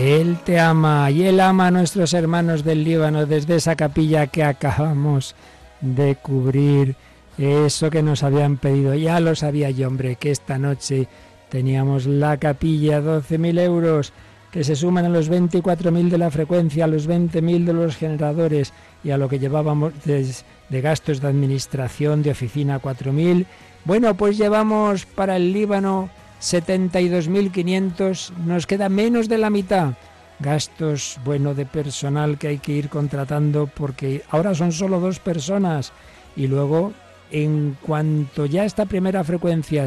Él 0.00 0.38
te 0.46 0.58
ama 0.58 1.10
y 1.10 1.26
Él 1.26 1.40
ama 1.40 1.66
a 1.66 1.70
nuestros 1.70 2.14
hermanos 2.14 2.64
del 2.64 2.84
Líbano 2.84 3.26
desde 3.26 3.56
esa 3.56 3.76
capilla 3.76 4.28
que 4.28 4.42
acabamos 4.42 5.34
de 5.82 6.16
cubrir. 6.16 6.96
Eso 7.36 7.90
que 7.90 8.02
nos 8.02 8.22
habían 8.22 8.56
pedido, 8.56 8.94
ya 8.94 9.20
lo 9.20 9.34
sabía 9.34 9.68
yo, 9.68 9.88
hombre, 9.88 10.16
que 10.16 10.30
esta 10.30 10.56
noche 10.56 11.06
teníamos 11.50 12.06
la 12.06 12.38
capilla, 12.38 13.02
12.000 13.02 13.60
euros, 13.60 14.14
que 14.50 14.64
se 14.64 14.74
suman 14.74 15.04
a 15.04 15.10
los 15.10 15.30
24.000 15.30 16.08
de 16.08 16.18
la 16.18 16.30
frecuencia, 16.30 16.84
a 16.84 16.88
los 16.88 17.06
20.000 17.06 17.66
de 17.66 17.72
los 17.74 17.96
generadores 17.96 18.72
y 19.04 19.10
a 19.10 19.18
lo 19.18 19.28
que 19.28 19.38
llevábamos 19.38 19.92
de, 20.06 20.26
de 20.70 20.80
gastos 20.80 21.20
de 21.20 21.28
administración, 21.28 22.22
de 22.22 22.30
oficina, 22.30 22.80
4.000. 22.80 23.44
Bueno, 23.84 24.14
pues 24.14 24.38
llevamos 24.38 25.04
para 25.04 25.36
el 25.36 25.52
Líbano 25.52 26.08
72.500, 26.40 28.32
nos 28.46 28.66
queda 28.66 28.88
menos 28.88 29.28
de 29.28 29.38
la 29.38 29.50
mitad. 29.50 29.94
Gastos, 30.38 31.18
bueno, 31.22 31.54
de 31.54 31.66
personal 31.66 32.38
que 32.38 32.48
hay 32.48 32.58
que 32.58 32.72
ir 32.72 32.88
contratando 32.88 33.66
porque 33.66 34.22
ahora 34.30 34.54
son 34.54 34.72
solo 34.72 34.98
dos 34.98 35.18
personas 35.18 35.92
y 36.34 36.46
luego, 36.46 36.94
en 37.30 37.76
cuanto 37.82 38.46
ya 38.46 38.64
esta 38.64 38.86
primera 38.86 39.22
frecuencia 39.22 39.86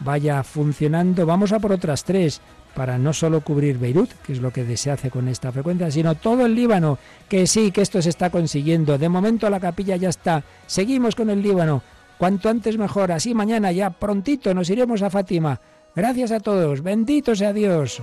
vaya 0.00 0.42
funcionando, 0.42 1.26
vamos 1.26 1.52
a 1.52 1.58
por 1.58 1.72
otras 1.72 2.04
tres 2.04 2.40
para 2.74 2.96
no 2.96 3.12
solo 3.12 3.42
cubrir 3.42 3.76
Beirut, 3.78 4.10
que 4.24 4.32
es 4.32 4.40
lo 4.40 4.52
que 4.52 4.76
se 4.78 4.90
hace 4.90 5.10
con 5.10 5.28
esta 5.28 5.52
frecuencia, 5.52 5.90
sino 5.90 6.14
todo 6.14 6.46
el 6.46 6.54
Líbano, 6.54 6.98
que 7.28 7.46
sí, 7.46 7.72
que 7.72 7.82
esto 7.82 8.00
se 8.00 8.08
está 8.08 8.30
consiguiendo. 8.30 8.96
De 8.96 9.08
momento 9.10 9.50
la 9.50 9.60
capilla 9.60 9.96
ya 9.96 10.08
está. 10.08 10.44
Seguimos 10.66 11.14
con 11.14 11.28
el 11.28 11.42
Líbano. 11.42 11.82
Cuanto 12.16 12.48
antes 12.48 12.78
mejor. 12.78 13.12
Así 13.12 13.34
mañana 13.34 13.72
ya 13.72 13.90
prontito 13.90 14.54
nos 14.54 14.70
iremos 14.70 15.02
a 15.02 15.10
Fátima 15.10 15.60
Gracias 15.94 16.32
a 16.32 16.40
todos. 16.40 16.82
Bendito 16.82 17.34
sea 17.34 17.52
Dios. 17.52 18.02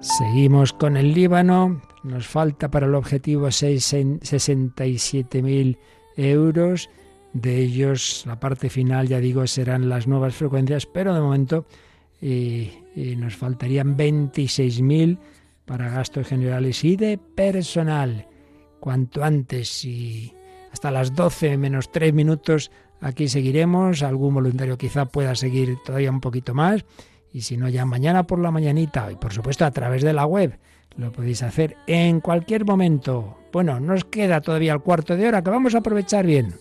Seguimos 0.00 0.72
con 0.72 0.96
el 0.96 1.12
Líbano. 1.12 1.82
Nos 2.02 2.26
falta 2.26 2.70
para 2.70 2.86
el 2.86 2.94
objetivo 2.94 3.48
67.000 3.48 5.78
euros. 6.16 6.88
De 7.32 7.58
ellos, 7.58 8.24
la 8.26 8.40
parte 8.40 8.70
final, 8.70 9.06
ya 9.08 9.20
digo, 9.20 9.46
serán 9.46 9.88
las 9.88 10.06
nuevas 10.06 10.34
frecuencias, 10.34 10.86
pero 10.86 11.14
de 11.14 11.20
momento 11.20 11.66
eh, 12.20 12.82
eh, 12.96 13.16
nos 13.16 13.36
faltarían 13.36 13.96
26.000 13.96 15.18
para 15.64 15.90
gastos 15.90 16.26
generales 16.26 16.82
y 16.84 16.96
de 16.96 17.18
personal. 17.18 18.26
Cuanto 18.80 19.22
antes 19.22 19.84
y 19.84 20.32
hasta 20.72 20.90
las 20.90 21.14
12 21.14 21.58
menos 21.58 21.92
3 21.92 22.14
minutos 22.14 22.70
aquí 23.00 23.28
seguiremos. 23.28 24.02
Algún 24.02 24.34
voluntario 24.34 24.78
quizá 24.78 25.06
pueda 25.06 25.34
seguir 25.34 25.76
todavía 25.84 26.10
un 26.10 26.20
poquito 26.20 26.54
más. 26.54 26.84
Y 27.32 27.42
si 27.42 27.56
no, 27.56 27.68
ya 27.68 27.84
mañana 27.84 28.26
por 28.26 28.38
la 28.38 28.50
mañanita 28.50 29.12
y 29.12 29.16
por 29.16 29.32
supuesto 29.32 29.64
a 29.64 29.70
través 29.70 30.02
de 30.02 30.12
la 30.12 30.24
web. 30.24 30.58
Lo 30.96 31.12
podéis 31.12 31.42
hacer 31.42 31.76
en 31.86 32.20
cualquier 32.20 32.64
momento. 32.64 33.38
Bueno, 33.52 33.78
nos 33.78 34.04
queda 34.04 34.40
todavía 34.40 34.72
el 34.72 34.80
cuarto 34.80 35.16
de 35.16 35.28
hora 35.28 35.42
que 35.42 35.50
vamos 35.50 35.74
a 35.74 35.78
aprovechar 35.78 36.26
bien. 36.26 36.54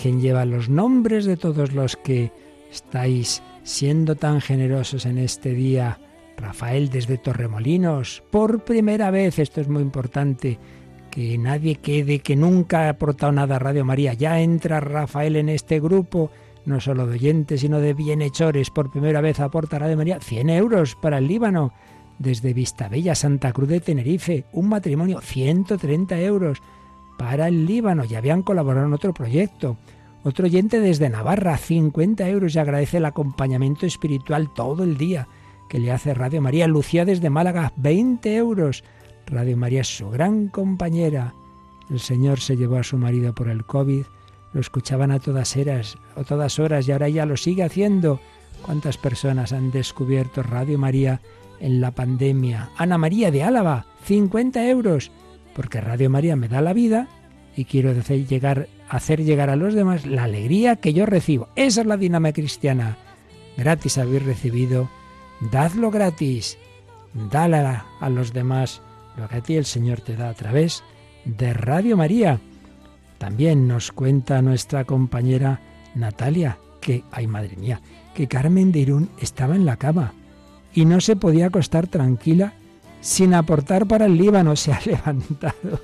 Virgen 0.00 0.22
lleva 0.22 0.46
los 0.46 0.70
nombres 0.70 1.26
de 1.26 1.36
todos 1.36 1.74
los 1.74 1.94
que 1.94 2.32
estáis 2.72 3.42
siendo 3.64 4.16
tan 4.16 4.40
generosos 4.40 5.04
en 5.04 5.18
este 5.18 5.52
día. 5.52 5.98
Rafael 6.38 6.88
desde 6.88 7.18
Torremolinos, 7.18 8.22
por 8.30 8.64
primera 8.64 9.10
vez, 9.10 9.38
esto 9.38 9.60
es 9.60 9.68
muy 9.68 9.82
importante, 9.82 10.58
que 11.10 11.36
nadie 11.36 11.74
quede, 11.76 12.20
que 12.20 12.34
nunca 12.34 12.86
ha 12.86 12.88
aportado 12.88 13.30
nada 13.30 13.56
a 13.56 13.58
Radio 13.58 13.84
María. 13.84 14.14
Ya 14.14 14.40
entra 14.40 14.80
Rafael 14.80 15.36
en 15.36 15.50
este 15.50 15.80
grupo, 15.80 16.30
no 16.64 16.80
solo 16.80 17.06
de 17.06 17.16
oyentes, 17.16 17.60
sino 17.60 17.78
de 17.78 17.92
bienhechores. 17.92 18.70
Por 18.70 18.90
primera 18.90 19.20
vez 19.20 19.38
aporta 19.38 19.78
Radio 19.78 19.98
María 19.98 20.18
100 20.18 20.48
euros 20.48 20.96
para 20.96 21.18
el 21.18 21.28
Líbano. 21.28 21.74
Desde 22.18 22.54
Vistabella, 22.54 23.14
Santa 23.14 23.52
Cruz 23.52 23.68
de 23.68 23.80
Tenerife, 23.80 24.46
un 24.52 24.70
matrimonio, 24.70 25.20
130 25.20 26.18
euros 26.20 26.62
para 27.20 27.48
el 27.48 27.66
Líbano. 27.66 28.04
Ya 28.04 28.16
habían 28.16 28.42
colaborado 28.42 28.86
en 28.86 28.94
otro 28.94 29.12
proyecto. 29.12 29.76
Otro 30.24 30.46
oyente 30.46 30.80
desde 30.80 31.10
Navarra, 31.10 31.58
50 31.58 32.26
euros 32.30 32.54
y 32.54 32.58
agradece 32.58 32.96
el 32.96 33.04
acompañamiento 33.04 33.84
espiritual 33.84 34.48
todo 34.54 34.84
el 34.84 34.96
día 34.96 35.28
que 35.68 35.78
le 35.78 35.92
hace 35.92 36.14
Radio 36.14 36.40
María. 36.40 36.66
Lucía 36.66 37.04
desde 37.04 37.28
Málaga, 37.28 37.74
20 37.76 38.34
euros. 38.36 38.84
Radio 39.26 39.54
María 39.58 39.82
es 39.82 39.98
su 39.98 40.08
gran 40.08 40.48
compañera. 40.48 41.34
El 41.90 42.00
Señor 42.00 42.40
se 42.40 42.56
llevó 42.56 42.76
a 42.76 42.82
su 42.82 42.96
marido 42.96 43.34
por 43.34 43.50
el 43.50 43.66
COVID. 43.66 44.04
Lo 44.54 44.60
escuchaban 44.60 45.10
a 45.10 45.20
todas 45.20 45.54
horas, 45.58 45.98
a 46.16 46.24
todas 46.24 46.58
horas 46.58 46.88
y 46.88 46.92
ahora 46.92 47.10
ya 47.10 47.26
lo 47.26 47.36
sigue 47.36 47.64
haciendo. 47.64 48.18
¿Cuántas 48.62 48.96
personas 48.96 49.52
han 49.52 49.70
descubierto 49.70 50.42
Radio 50.42 50.78
María 50.78 51.20
en 51.60 51.82
la 51.82 51.90
pandemia? 51.90 52.70
Ana 52.78 52.96
María 52.96 53.30
de 53.30 53.42
Álava, 53.42 53.84
50 54.04 54.66
euros. 54.70 55.12
Porque 55.60 55.82
Radio 55.82 56.08
María 56.08 56.36
me 56.36 56.48
da 56.48 56.62
la 56.62 56.72
vida 56.72 57.06
y 57.54 57.66
quiero 57.66 57.90
hacer 57.90 58.26
llegar, 58.26 58.68
hacer 58.88 59.22
llegar 59.22 59.50
a 59.50 59.56
los 59.56 59.74
demás 59.74 60.06
la 60.06 60.24
alegría 60.24 60.76
que 60.76 60.94
yo 60.94 61.04
recibo. 61.04 61.48
Esa 61.54 61.82
es 61.82 61.86
la 61.86 61.98
dinámica 61.98 62.32
cristiana. 62.32 62.96
Gratis 63.58 63.98
habéis 63.98 64.24
recibido, 64.24 64.88
dadlo 65.52 65.90
gratis. 65.90 66.56
Dale 67.30 67.58
a 67.58 68.08
los 68.08 68.32
demás 68.32 68.80
lo 69.18 69.28
que 69.28 69.36
a 69.36 69.42
ti 69.42 69.56
el 69.56 69.66
Señor 69.66 70.00
te 70.00 70.16
da 70.16 70.30
a 70.30 70.34
través 70.34 70.82
de 71.26 71.52
Radio 71.52 71.94
María. 71.94 72.40
También 73.18 73.68
nos 73.68 73.92
cuenta 73.92 74.40
nuestra 74.40 74.86
compañera 74.86 75.60
Natalia 75.94 76.56
que, 76.80 77.04
ay 77.12 77.26
madre 77.26 77.58
mía, 77.58 77.82
que 78.14 78.28
Carmen 78.28 78.72
de 78.72 78.78
Irún 78.78 79.10
estaba 79.20 79.56
en 79.56 79.66
la 79.66 79.76
cama 79.76 80.14
y 80.72 80.86
no 80.86 81.02
se 81.02 81.16
podía 81.16 81.48
acostar 81.48 81.86
tranquila 81.86 82.54
sin 83.00 83.34
aportar 83.34 83.86
para 83.86 84.06
el 84.06 84.16
Líbano. 84.16 84.56
Se 84.56 84.72
ha 84.72 84.80
levantado 84.84 85.80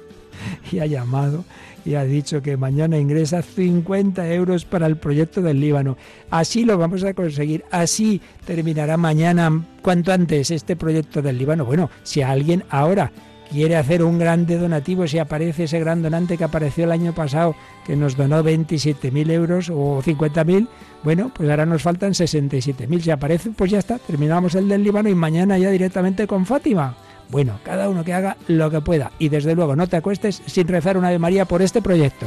y 0.70 0.78
ha 0.78 0.86
llamado 0.86 1.44
y 1.86 1.94
ha 1.94 2.04
dicho 2.04 2.42
que 2.42 2.56
mañana 2.56 2.98
ingresa 2.98 3.42
50 3.42 4.32
euros 4.32 4.64
para 4.64 4.86
el 4.86 4.96
proyecto 4.96 5.40
del 5.40 5.60
Líbano. 5.60 5.96
Así 6.30 6.64
lo 6.64 6.76
vamos 6.76 7.04
a 7.04 7.14
conseguir, 7.14 7.64
así 7.70 8.20
terminará 8.44 8.96
mañana, 8.96 9.64
cuanto 9.82 10.12
antes, 10.12 10.50
este 10.50 10.74
proyecto 10.74 11.22
del 11.22 11.38
Líbano. 11.38 11.64
Bueno, 11.64 11.88
si 12.02 12.22
alguien 12.22 12.64
ahora 12.70 13.12
quiere 13.52 13.76
hacer 13.76 14.02
un 14.02 14.18
grande 14.18 14.58
donativo, 14.58 15.06
si 15.06 15.18
aparece 15.18 15.64
ese 15.64 15.78
gran 15.78 16.02
donante 16.02 16.36
que 16.36 16.42
apareció 16.42 16.84
el 16.84 16.92
año 16.92 17.14
pasado, 17.14 17.54
que 17.86 17.94
nos 17.94 18.16
donó 18.16 18.42
27.000 18.42 19.30
euros 19.30 19.70
o 19.70 20.02
50.000, 20.02 20.66
bueno, 21.04 21.30
pues 21.32 21.48
ahora 21.48 21.66
nos 21.66 21.82
faltan 21.82 22.14
67.000. 22.14 23.00
Si 23.00 23.10
aparece, 23.12 23.50
pues 23.50 23.70
ya 23.70 23.78
está, 23.78 24.00
terminamos 24.00 24.56
el 24.56 24.68
del 24.68 24.82
Líbano 24.82 25.08
y 25.08 25.14
mañana 25.14 25.56
ya 25.56 25.70
directamente 25.70 26.26
con 26.26 26.46
Fátima. 26.46 26.96
Bueno, 27.28 27.58
cada 27.64 27.88
uno 27.88 28.04
que 28.04 28.12
haga 28.12 28.36
lo 28.46 28.70
que 28.70 28.80
pueda 28.80 29.12
y 29.18 29.28
desde 29.28 29.54
luego 29.54 29.76
no 29.76 29.86
te 29.86 29.96
acuestes 29.96 30.42
sin 30.46 30.68
rezar 30.68 30.96
una 30.96 31.10
de 31.10 31.18
María 31.18 31.44
por 31.44 31.62
este 31.62 31.82
proyecto. 31.82 32.26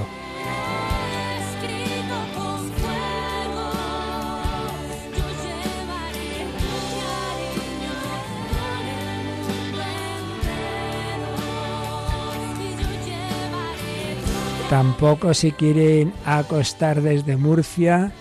Tampoco 14.69 15.33
si 15.33 15.51
quieren 15.51 16.13
acostar 16.25 17.01
desde 17.01 17.37
Murcia, 17.37 18.11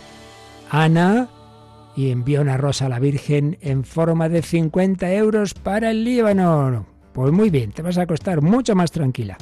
Ana 0.71 1.29
y 1.99 2.13
envió 2.13 2.43
una 2.43 2.57
rosa 2.57 2.87
a 2.87 2.89
la 2.89 3.01
Virgen 3.01 3.59
en 3.61 3.83
forma 3.83 4.29
de 4.29 4.43
50 4.43 5.13
euros 5.15 5.53
para 5.53 5.91
el 5.91 6.05
Líbano. 6.05 6.87
Pues 7.13 7.33
muy 7.33 7.51
bien, 7.51 7.73
te 7.73 7.83
vas 7.83 7.99
a 7.99 8.03
acostar 8.03 8.41
mucho 8.41 8.77
más 8.77 8.93
tranquila. 8.93 9.37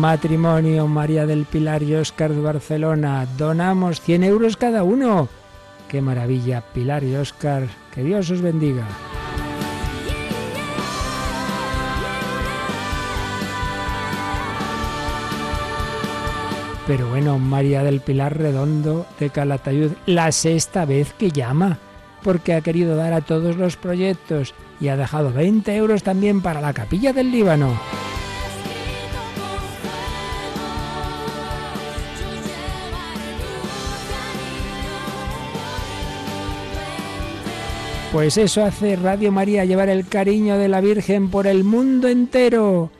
Matrimonio 0.00 0.86
María 0.86 1.26
del 1.26 1.44
Pilar 1.44 1.82
y 1.82 1.94
Óscar 1.94 2.32
de 2.32 2.40
Barcelona. 2.40 3.26
Donamos 3.36 4.00
100 4.00 4.24
euros 4.24 4.56
cada 4.56 4.82
uno. 4.82 5.28
¡Qué 5.88 6.00
maravilla! 6.00 6.62
Pilar 6.62 7.04
y 7.04 7.16
Óscar, 7.16 7.64
que 7.94 8.02
Dios 8.02 8.30
os 8.30 8.40
bendiga. 8.40 8.86
Pero 16.86 17.08
bueno, 17.10 17.38
María 17.38 17.82
del 17.82 18.00
Pilar 18.00 18.38
Redondo 18.38 19.06
de 19.20 19.28
Calatayud, 19.28 19.92
la 20.06 20.32
sexta 20.32 20.86
vez 20.86 21.12
que 21.12 21.30
llama, 21.30 21.78
porque 22.22 22.54
ha 22.54 22.62
querido 22.62 22.96
dar 22.96 23.12
a 23.12 23.20
todos 23.20 23.56
los 23.56 23.76
proyectos 23.76 24.54
y 24.80 24.88
ha 24.88 24.96
dejado 24.96 25.30
20 25.30 25.76
euros 25.76 26.02
también 26.02 26.40
para 26.40 26.62
la 26.62 26.72
capilla 26.72 27.12
del 27.12 27.30
Líbano. 27.30 27.78
Pues 38.12 38.38
eso 38.38 38.64
hace 38.64 38.96
Radio 38.96 39.30
María, 39.30 39.64
llevar 39.64 39.88
el 39.88 40.08
cariño 40.08 40.58
de 40.58 40.66
la 40.66 40.80
Virgen 40.80 41.30
por 41.30 41.46
el 41.46 41.62
mundo 41.62 42.08
entero. 42.08 42.90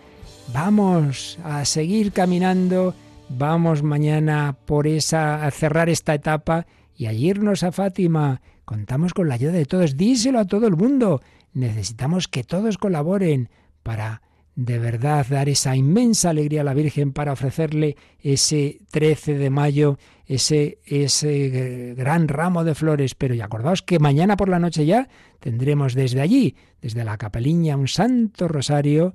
Vamos 0.52 1.36
a 1.42 1.64
seguir 1.64 2.12
caminando, 2.12 2.94
vamos 3.28 3.82
mañana 3.82 4.56
por 4.66 4.86
esa 4.86 5.44
a 5.44 5.50
cerrar 5.50 5.88
esta 5.88 6.14
etapa 6.14 6.66
y 6.96 7.06
a 7.06 7.12
irnos 7.12 7.64
a 7.64 7.72
Fátima. 7.72 8.40
Contamos 8.64 9.12
con 9.12 9.28
la 9.28 9.34
ayuda 9.34 9.52
de 9.52 9.66
todos, 9.66 9.96
díselo 9.96 10.38
a 10.38 10.44
todo 10.44 10.68
el 10.68 10.76
mundo. 10.76 11.22
Necesitamos 11.54 12.28
que 12.28 12.44
todos 12.44 12.78
colaboren 12.78 13.48
para 13.82 14.22
de 14.64 14.78
verdad 14.78 15.26
dar 15.26 15.48
esa 15.48 15.74
inmensa 15.74 16.30
alegría 16.30 16.60
a 16.60 16.64
la 16.64 16.74
Virgen 16.74 17.12
para 17.12 17.32
ofrecerle 17.32 17.96
ese 18.20 18.80
13 18.90 19.38
de 19.38 19.48
mayo, 19.48 19.98
ese, 20.26 20.80
ese 20.84 21.94
gran 21.96 22.28
ramo 22.28 22.62
de 22.62 22.74
flores. 22.74 23.14
Pero 23.14 23.34
y 23.34 23.40
acordaos 23.40 23.80
que 23.80 23.98
mañana 23.98 24.36
por 24.36 24.50
la 24.50 24.58
noche 24.58 24.84
ya 24.84 25.08
tendremos 25.38 25.94
desde 25.94 26.20
allí, 26.20 26.56
desde 26.82 27.04
la 27.04 27.16
capeliña, 27.16 27.76
un 27.76 27.88
santo 27.88 28.48
rosario, 28.48 29.14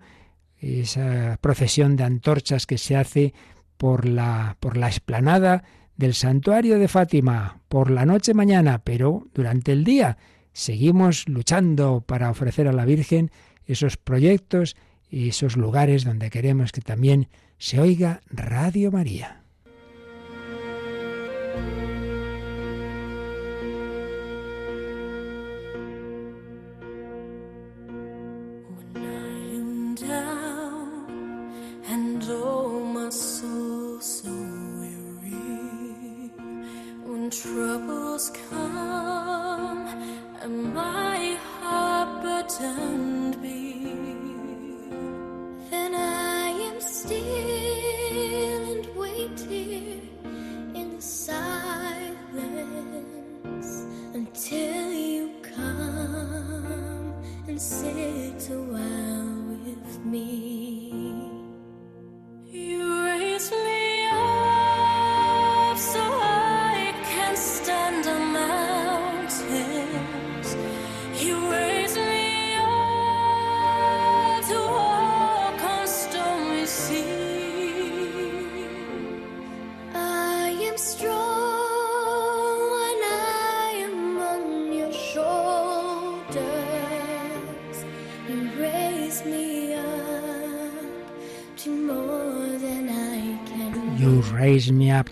esa 0.58 1.38
procesión 1.41 1.96
de 1.96 2.06
antorchas 2.06 2.66
que 2.66 2.80
se 2.80 2.96
hace 2.96 3.34
por 3.78 4.06
la, 4.06 4.58
por 4.60 4.78
la 4.78 4.88
explanada 4.88 5.64
del 5.96 6.16
santuario 6.16 6.80
de 6.80 6.88
Fátima, 6.88 7.60
por 7.68 7.91
la 7.91 8.06
noche 8.06 8.34
mañana, 8.34 8.82
pero 8.84 9.28
durante 9.36 9.74
el 9.74 9.84
día 9.84 10.18
seguimos 10.54 11.30
luchando 11.30 12.02
para 12.02 12.32
ofrecer 12.32 12.68
a 12.68 12.74
la 12.74 12.86
Virgen 12.86 13.30
esos 13.68 13.98
proyectos, 13.98 14.76
esos 15.16 15.55
lugares 15.55 16.03
donde 16.03 16.30
queremos 16.30 16.72
que 16.72 16.82
también 16.82 17.30
se 17.57 17.80
oiga 17.80 18.22
Radio 18.30 18.91
María. 18.91 19.41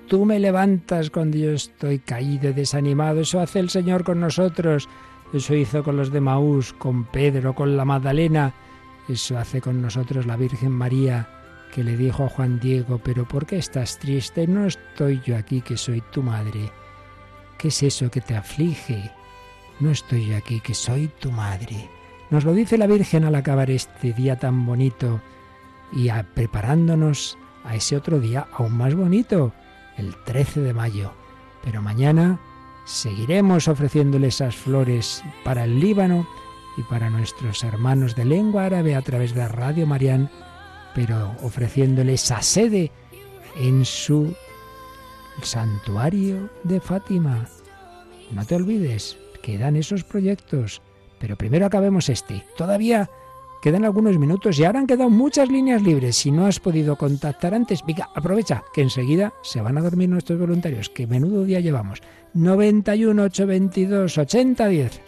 Tú 0.08 0.26
me 0.26 0.40
levantas 0.40 1.10
cuando 1.10 1.38
yo 1.38 1.52
estoy 1.52 2.00
caído 2.00 2.50
y 2.50 2.54
desanimado. 2.54 3.22
Eso 3.22 3.40
hace 3.40 3.60
el 3.60 3.70
Señor 3.70 4.04
con 4.04 4.20
nosotros. 4.20 4.90
Eso 5.34 5.56
hizo 5.56 5.84
con 5.84 5.98
los 5.98 6.12
de 6.12 6.22
Maús, 6.22 6.74
con 6.74 7.06
Pedro, 7.06 7.56
con 7.56 7.76
la 7.76 7.86
Magdalena. 7.86 8.54
Eso 9.08 9.38
hace 9.38 9.62
con 9.62 9.82
nosotros 9.82 10.26
la 10.26 10.38
Virgen 10.38 10.72
María, 10.72 11.28
que 11.74 11.84
le 11.84 11.98
dijo 11.98 12.26
a 12.26 12.30
Juan 12.30 12.60
Diego, 12.60 13.02
pero 13.04 13.28
¿por 13.28 13.46
qué 13.46 13.58
estás 13.58 13.98
triste? 13.98 14.46
No 14.48 14.66
estoy 14.66 15.22
yo 15.26 15.36
aquí, 15.36 15.62
que 15.62 15.76
soy 15.76 16.02
tu 16.12 16.22
madre. 16.22 16.72
¿Qué 17.58 17.70
es 17.70 17.84
eso 17.84 18.12
que 18.12 18.22
te 18.22 18.36
aflige? 18.36 19.12
No 19.80 19.90
estoy 19.90 20.28
yo 20.28 20.38
aquí, 20.38 20.60
que 20.60 20.74
soy 20.74 21.10
tu 21.20 21.32
madre. 21.32 21.90
Nos 22.30 22.46
lo 22.46 22.54
dice 22.54 22.78
la 22.78 22.88
Virgen 22.88 23.24
al 23.26 23.36
acabar 23.36 23.72
este 23.72 24.14
día 24.14 24.38
tan 24.38 24.66
bonito 24.66 25.22
y 25.92 26.10
preparándonos 26.34 27.38
a 27.64 27.76
ese 27.76 27.96
otro 27.96 28.20
día 28.20 28.48
aún 28.52 28.78
más 28.78 28.96
bonito, 28.96 29.54
el 29.98 30.16
13 30.26 30.62
de 30.62 30.74
mayo. 30.74 31.14
Pero 31.64 31.82
mañana 31.82 32.40
seguiremos 32.86 33.68
ofreciéndole 33.68 34.28
esas 34.28 34.56
flores 34.56 35.24
para 35.44 35.64
el 35.64 35.80
Líbano 35.80 36.28
y 36.78 36.84
para 36.84 37.10
nuestros 37.10 37.64
hermanos 37.64 38.16
de 38.16 38.26
lengua 38.26 38.66
árabe 38.66 38.96
a 38.96 39.02
través 39.02 39.34
de 39.34 39.48
Radio 39.48 39.86
Marián, 39.86 40.30
pero 40.96 41.36
ofreciéndole 41.42 42.14
esa 42.14 42.42
sede 42.42 42.92
en 43.56 43.86
su 43.86 44.36
santuario 45.42 46.50
de 46.64 46.80
Fátima. 46.80 47.48
No 48.32 48.46
te 48.46 48.56
olvides, 48.56 49.18
quedan 49.42 49.76
esos 49.76 50.04
proyectos, 50.04 50.82
pero 51.20 51.36
primero 51.38 51.66
acabemos 51.66 52.10
este. 52.10 52.46
Todavía 52.58 53.10
quedan 53.64 53.86
algunos 53.86 54.20
minutos 54.20 54.60
y 54.60 54.66
ahora 54.66 54.80
han 54.80 54.88
quedado 54.88 55.10
muchas 55.10 55.48
líneas 55.48 55.82
libres. 55.82 56.18
Si 56.18 56.32
no 56.32 56.46
has 56.46 56.60
podido 56.60 56.98
contactar 56.98 57.54
antes, 57.54 57.82
venga, 57.86 58.10
aprovecha 58.14 58.62
que 58.74 58.82
enseguida 58.82 59.34
se 59.42 59.62
van 59.62 59.78
a 59.78 59.82
dormir 59.82 60.10
nuestros 60.10 60.38
voluntarios. 60.38 60.90
Que 60.90 61.08
menudo 61.08 61.46
día 61.46 61.62
llevamos. 61.62 62.02
91 62.34 63.24
822 63.24 64.18
8010. 64.18 65.02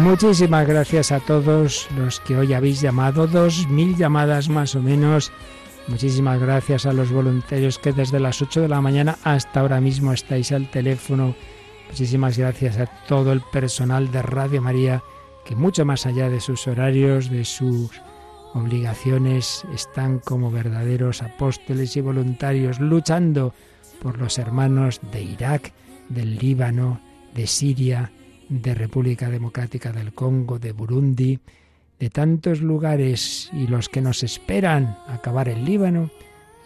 Muchísimas 0.00 0.66
gracias 0.66 1.12
a 1.12 1.20
todos 1.20 1.86
los 1.94 2.20
que 2.20 2.34
hoy 2.34 2.54
habéis 2.54 2.80
llamado, 2.80 3.26
dos 3.26 3.68
mil 3.68 3.96
llamadas 3.96 4.48
más 4.48 4.74
o 4.74 4.80
menos. 4.80 5.30
Muchísimas 5.88 6.40
gracias 6.40 6.86
a 6.86 6.94
los 6.94 7.12
voluntarios 7.12 7.78
que 7.78 7.92
desde 7.92 8.18
las 8.18 8.40
8 8.40 8.62
de 8.62 8.68
la 8.68 8.80
mañana 8.80 9.18
hasta 9.24 9.60
ahora 9.60 9.78
mismo 9.78 10.14
estáis 10.14 10.52
al 10.52 10.70
teléfono. 10.70 11.34
Muchísimas 11.88 12.38
gracias 12.38 12.78
a 12.78 12.86
todo 12.86 13.30
el 13.30 13.42
personal 13.52 14.10
de 14.10 14.22
Radio 14.22 14.62
María 14.62 15.02
que 15.44 15.54
mucho 15.54 15.84
más 15.84 16.06
allá 16.06 16.30
de 16.30 16.40
sus 16.40 16.66
horarios, 16.66 17.28
de 17.28 17.44
sus 17.44 17.90
obligaciones, 18.54 19.64
están 19.74 20.18
como 20.18 20.50
verdaderos 20.50 21.20
apóstoles 21.20 21.94
y 21.98 22.00
voluntarios 22.00 22.80
luchando 22.80 23.52
por 24.00 24.18
los 24.18 24.38
hermanos 24.38 24.98
de 25.12 25.22
Irak, 25.22 25.74
del 26.08 26.38
Líbano, 26.38 27.00
de 27.34 27.46
Siria, 27.46 28.10
de 28.50 28.74
República 28.74 29.30
Democrática 29.30 29.92
del 29.92 30.12
Congo, 30.12 30.58
de 30.58 30.72
Burundi, 30.72 31.38
de 31.98 32.10
tantos 32.10 32.60
lugares 32.60 33.48
y 33.52 33.66
los 33.68 33.88
que 33.88 34.02
nos 34.02 34.22
esperan 34.22 34.98
acabar 35.06 35.48
el 35.48 35.64
Líbano 35.64 36.10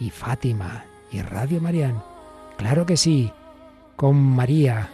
y 0.01 0.11
Fátima 0.11 0.87
y 1.12 1.20
Radio 1.20 1.61
Marián. 1.61 2.03
Claro 2.57 2.87
que 2.87 2.97
sí, 2.97 3.30
con 3.97 4.16
María, 4.16 4.91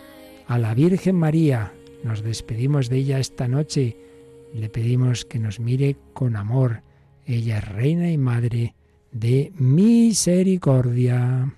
a 0.49 0.59
la 0.59 0.75
Virgen 0.75 1.17
María, 1.17 1.73
nos 2.03 2.23
despedimos 2.23 2.89
de 2.89 2.97
ella 2.97 3.19
esta 3.19 3.47
noche. 3.47 3.97
Le 4.53 4.69
pedimos 4.69 5.25
que 5.25 5.39
nos 5.39 5.61
mire 5.61 5.97
con 6.13 6.37
amor. 6.37 6.83
Ella 7.25 7.59
es 7.59 7.69
reina 7.69 8.11
y 8.11 8.19
madre 8.19 8.75
de 9.13 9.53
misericordia. 9.57 11.55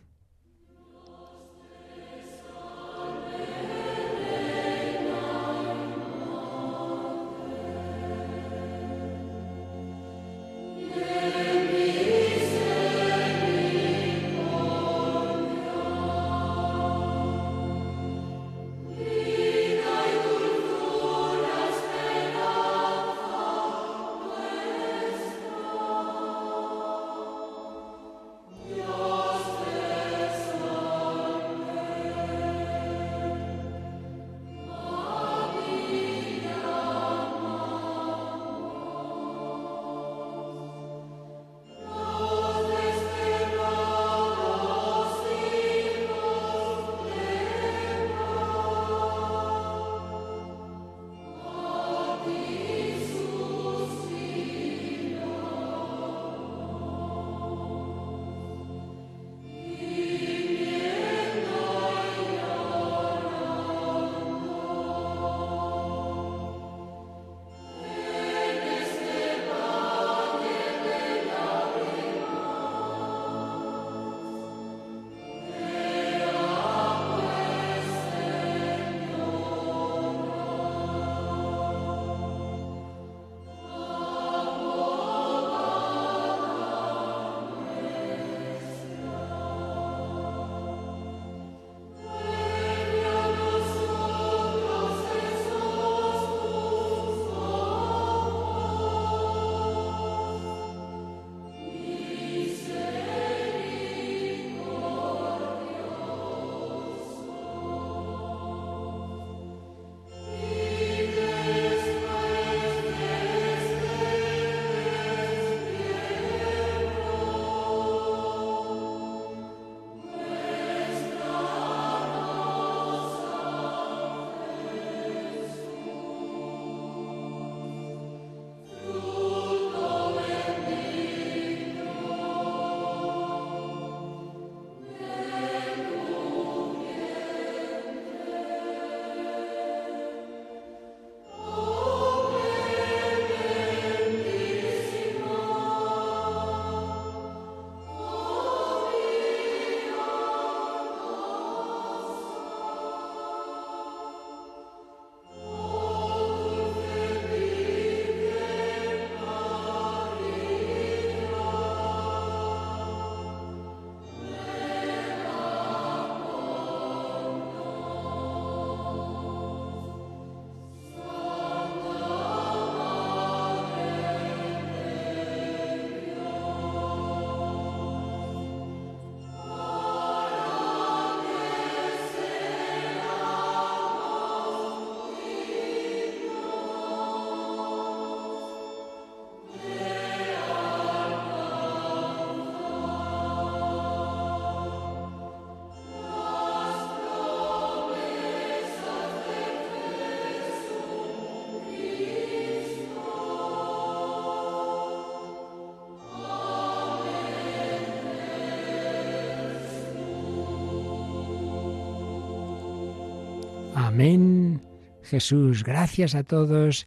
Jesús, 215.12 215.62
gracias 215.62 216.14
a 216.14 216.22
todos, 216.22 216.86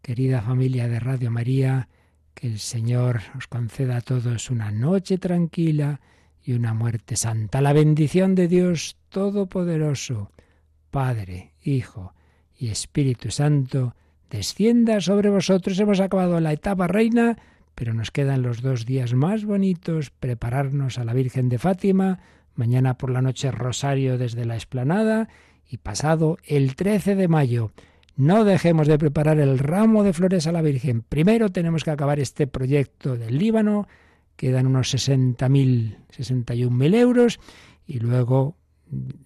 querida 0.00 0.40
familia 0.40 0.88
de 0.88 0.98
Radio 0.98 1.30
María, 1.30 1.90
que 2.32 2.46
el 2.46 2.58
Señor 2.58 3.20
os 3.36 3.48
conceda 3.48 3.98
a 3.98 4.00
todos 4.00 4.48
una 4.48 4.70
noche 4.70 5.18
tranquila 5.18 6.00
y 6.42 6.54
una 6.54 6.72
muerte 6.72 7.16
santa. 7.16 7.60
La 7.60 7.74
bendición 7.74 8.34
de 8.34 8.48
Dios 8.48 8.96
Todopoderoso, 9.10 10.30
Padre, 10.90 11.52
Hijo 11.62 12.14
y 12.58 12.68
Espíritu 12.68 13.30
Santo, 13.30 13.94
descienda 14.30 15.02
sobre 15.02 15.28
vosotros. 15.28 15.78
Hemos 15.78 16.00
acabado 16.00 16.40
la 16.40 16.54
etapa 16.54 16.86
reina, 16.86 17.36
pero 17.74 17.92
nos 17.92 18.10
quedan 18.10 18.40
los 18.40 18.62
dos 18.62 18.86
días 18.86 19.12
más 19.12 19.44
bonitos, 19.44 20.08
prepararnos 20.08 20.96
a 20.96 21.04
la 21.04 21.12
Virgen 21.12 21.50
de 21.50 21.58
Fátima, 21.58 22.20
mañana 22.54 22.96
por 22.96 23.10
la 23.10 23.20
noche 23.20 23.50
rosario 23.50 24.16
desde 24.16 24.46
la 24.46 24.54
explanada 24.54 25.28
y 25.68 25.78
pasado 25.78 26.38
el 26.44 26.76
13 26.76 27.16
de 27.16 27.28
mayo. 27.28 27.72
No 28.16 28.44
dejemos 28.44 28.88
de 28.88 28.98
preparar 28.98 29.38
el 29.40 29.58
ramo 29.58 30.02
de 30.02 30.12
flores 30.12 30.46
a 30.46 30.52
la 30.52 30.62
Virgen. 30.62 31.02
Primero 31.02 31.50
tenemos 31.50 31.84
que 31.84 31.90
acabar 31.90 32.18
este 32.18 32.46
proyecto 32.46 33.16
del 33.16 33.36
Líbano, 33.38 33.86
quedan 34.36 34.66
unos 34.66 34.94
60.000, 34.94 35.96
61.000 36.16 36.94
euros, 36.94 37.40
y 37.86 37.98
luego 37.98 38.56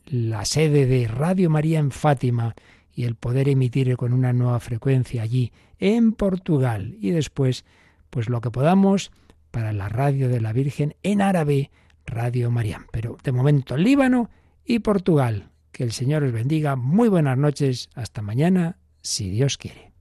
la 0.07 0.45
sede 0.45 0.87
de 0.87 1.07
Radio 1.07 1.51
María 1.51 1.79
en 1.79 1.91
Fátima 1.91 2.55
y 2.95 3.05
el 3.05 3.15
poder 3.15 3.49
emitir 3.49 3.97
con 3.97 4.13
una 4.13 4.33
nueva 4.33 4.61
frecuencia 4.61 5.23
allí 5.23 5.53
en 5.79 6.13
Portugal. 6.13 6.97
Y 7.01 7.11
después, 7.11 7.65
pues 8.11 8.29
lo 8.29 8.41
que 8.41 8.51
podamos 8.51 9.13
para 9.51 9.73
la 9.73 9.89
radio 9.89 10.29
de 10.29 10.41
la 10.41 10.53
Virgen 10.53 10.95
en 11.03 11.23
árabe, 11.23 11.71
Radio 12.07 12.51
María. 12.51 12.87
Pero 12.91 13.17
de 13.23 13.33
momento 13.33 13.77
Líbano 13.77 14.31
y 14.65 14.81
Portugal. 14.81 15.50
Que 15.73 15.85
el 15.85 15.93
Señor 15.93 16.23
os 16.23 16.33
bendiga. 16.33 16.77
Muy 16.77 17.09
buenas 17.09 17.39
noches. 17.39 17.89
Hasta 17.95 18.23
mañana, 18.23 18.79
si 19.03 19.31
Dios 19.31 19.57
quiere. 19.57 19.93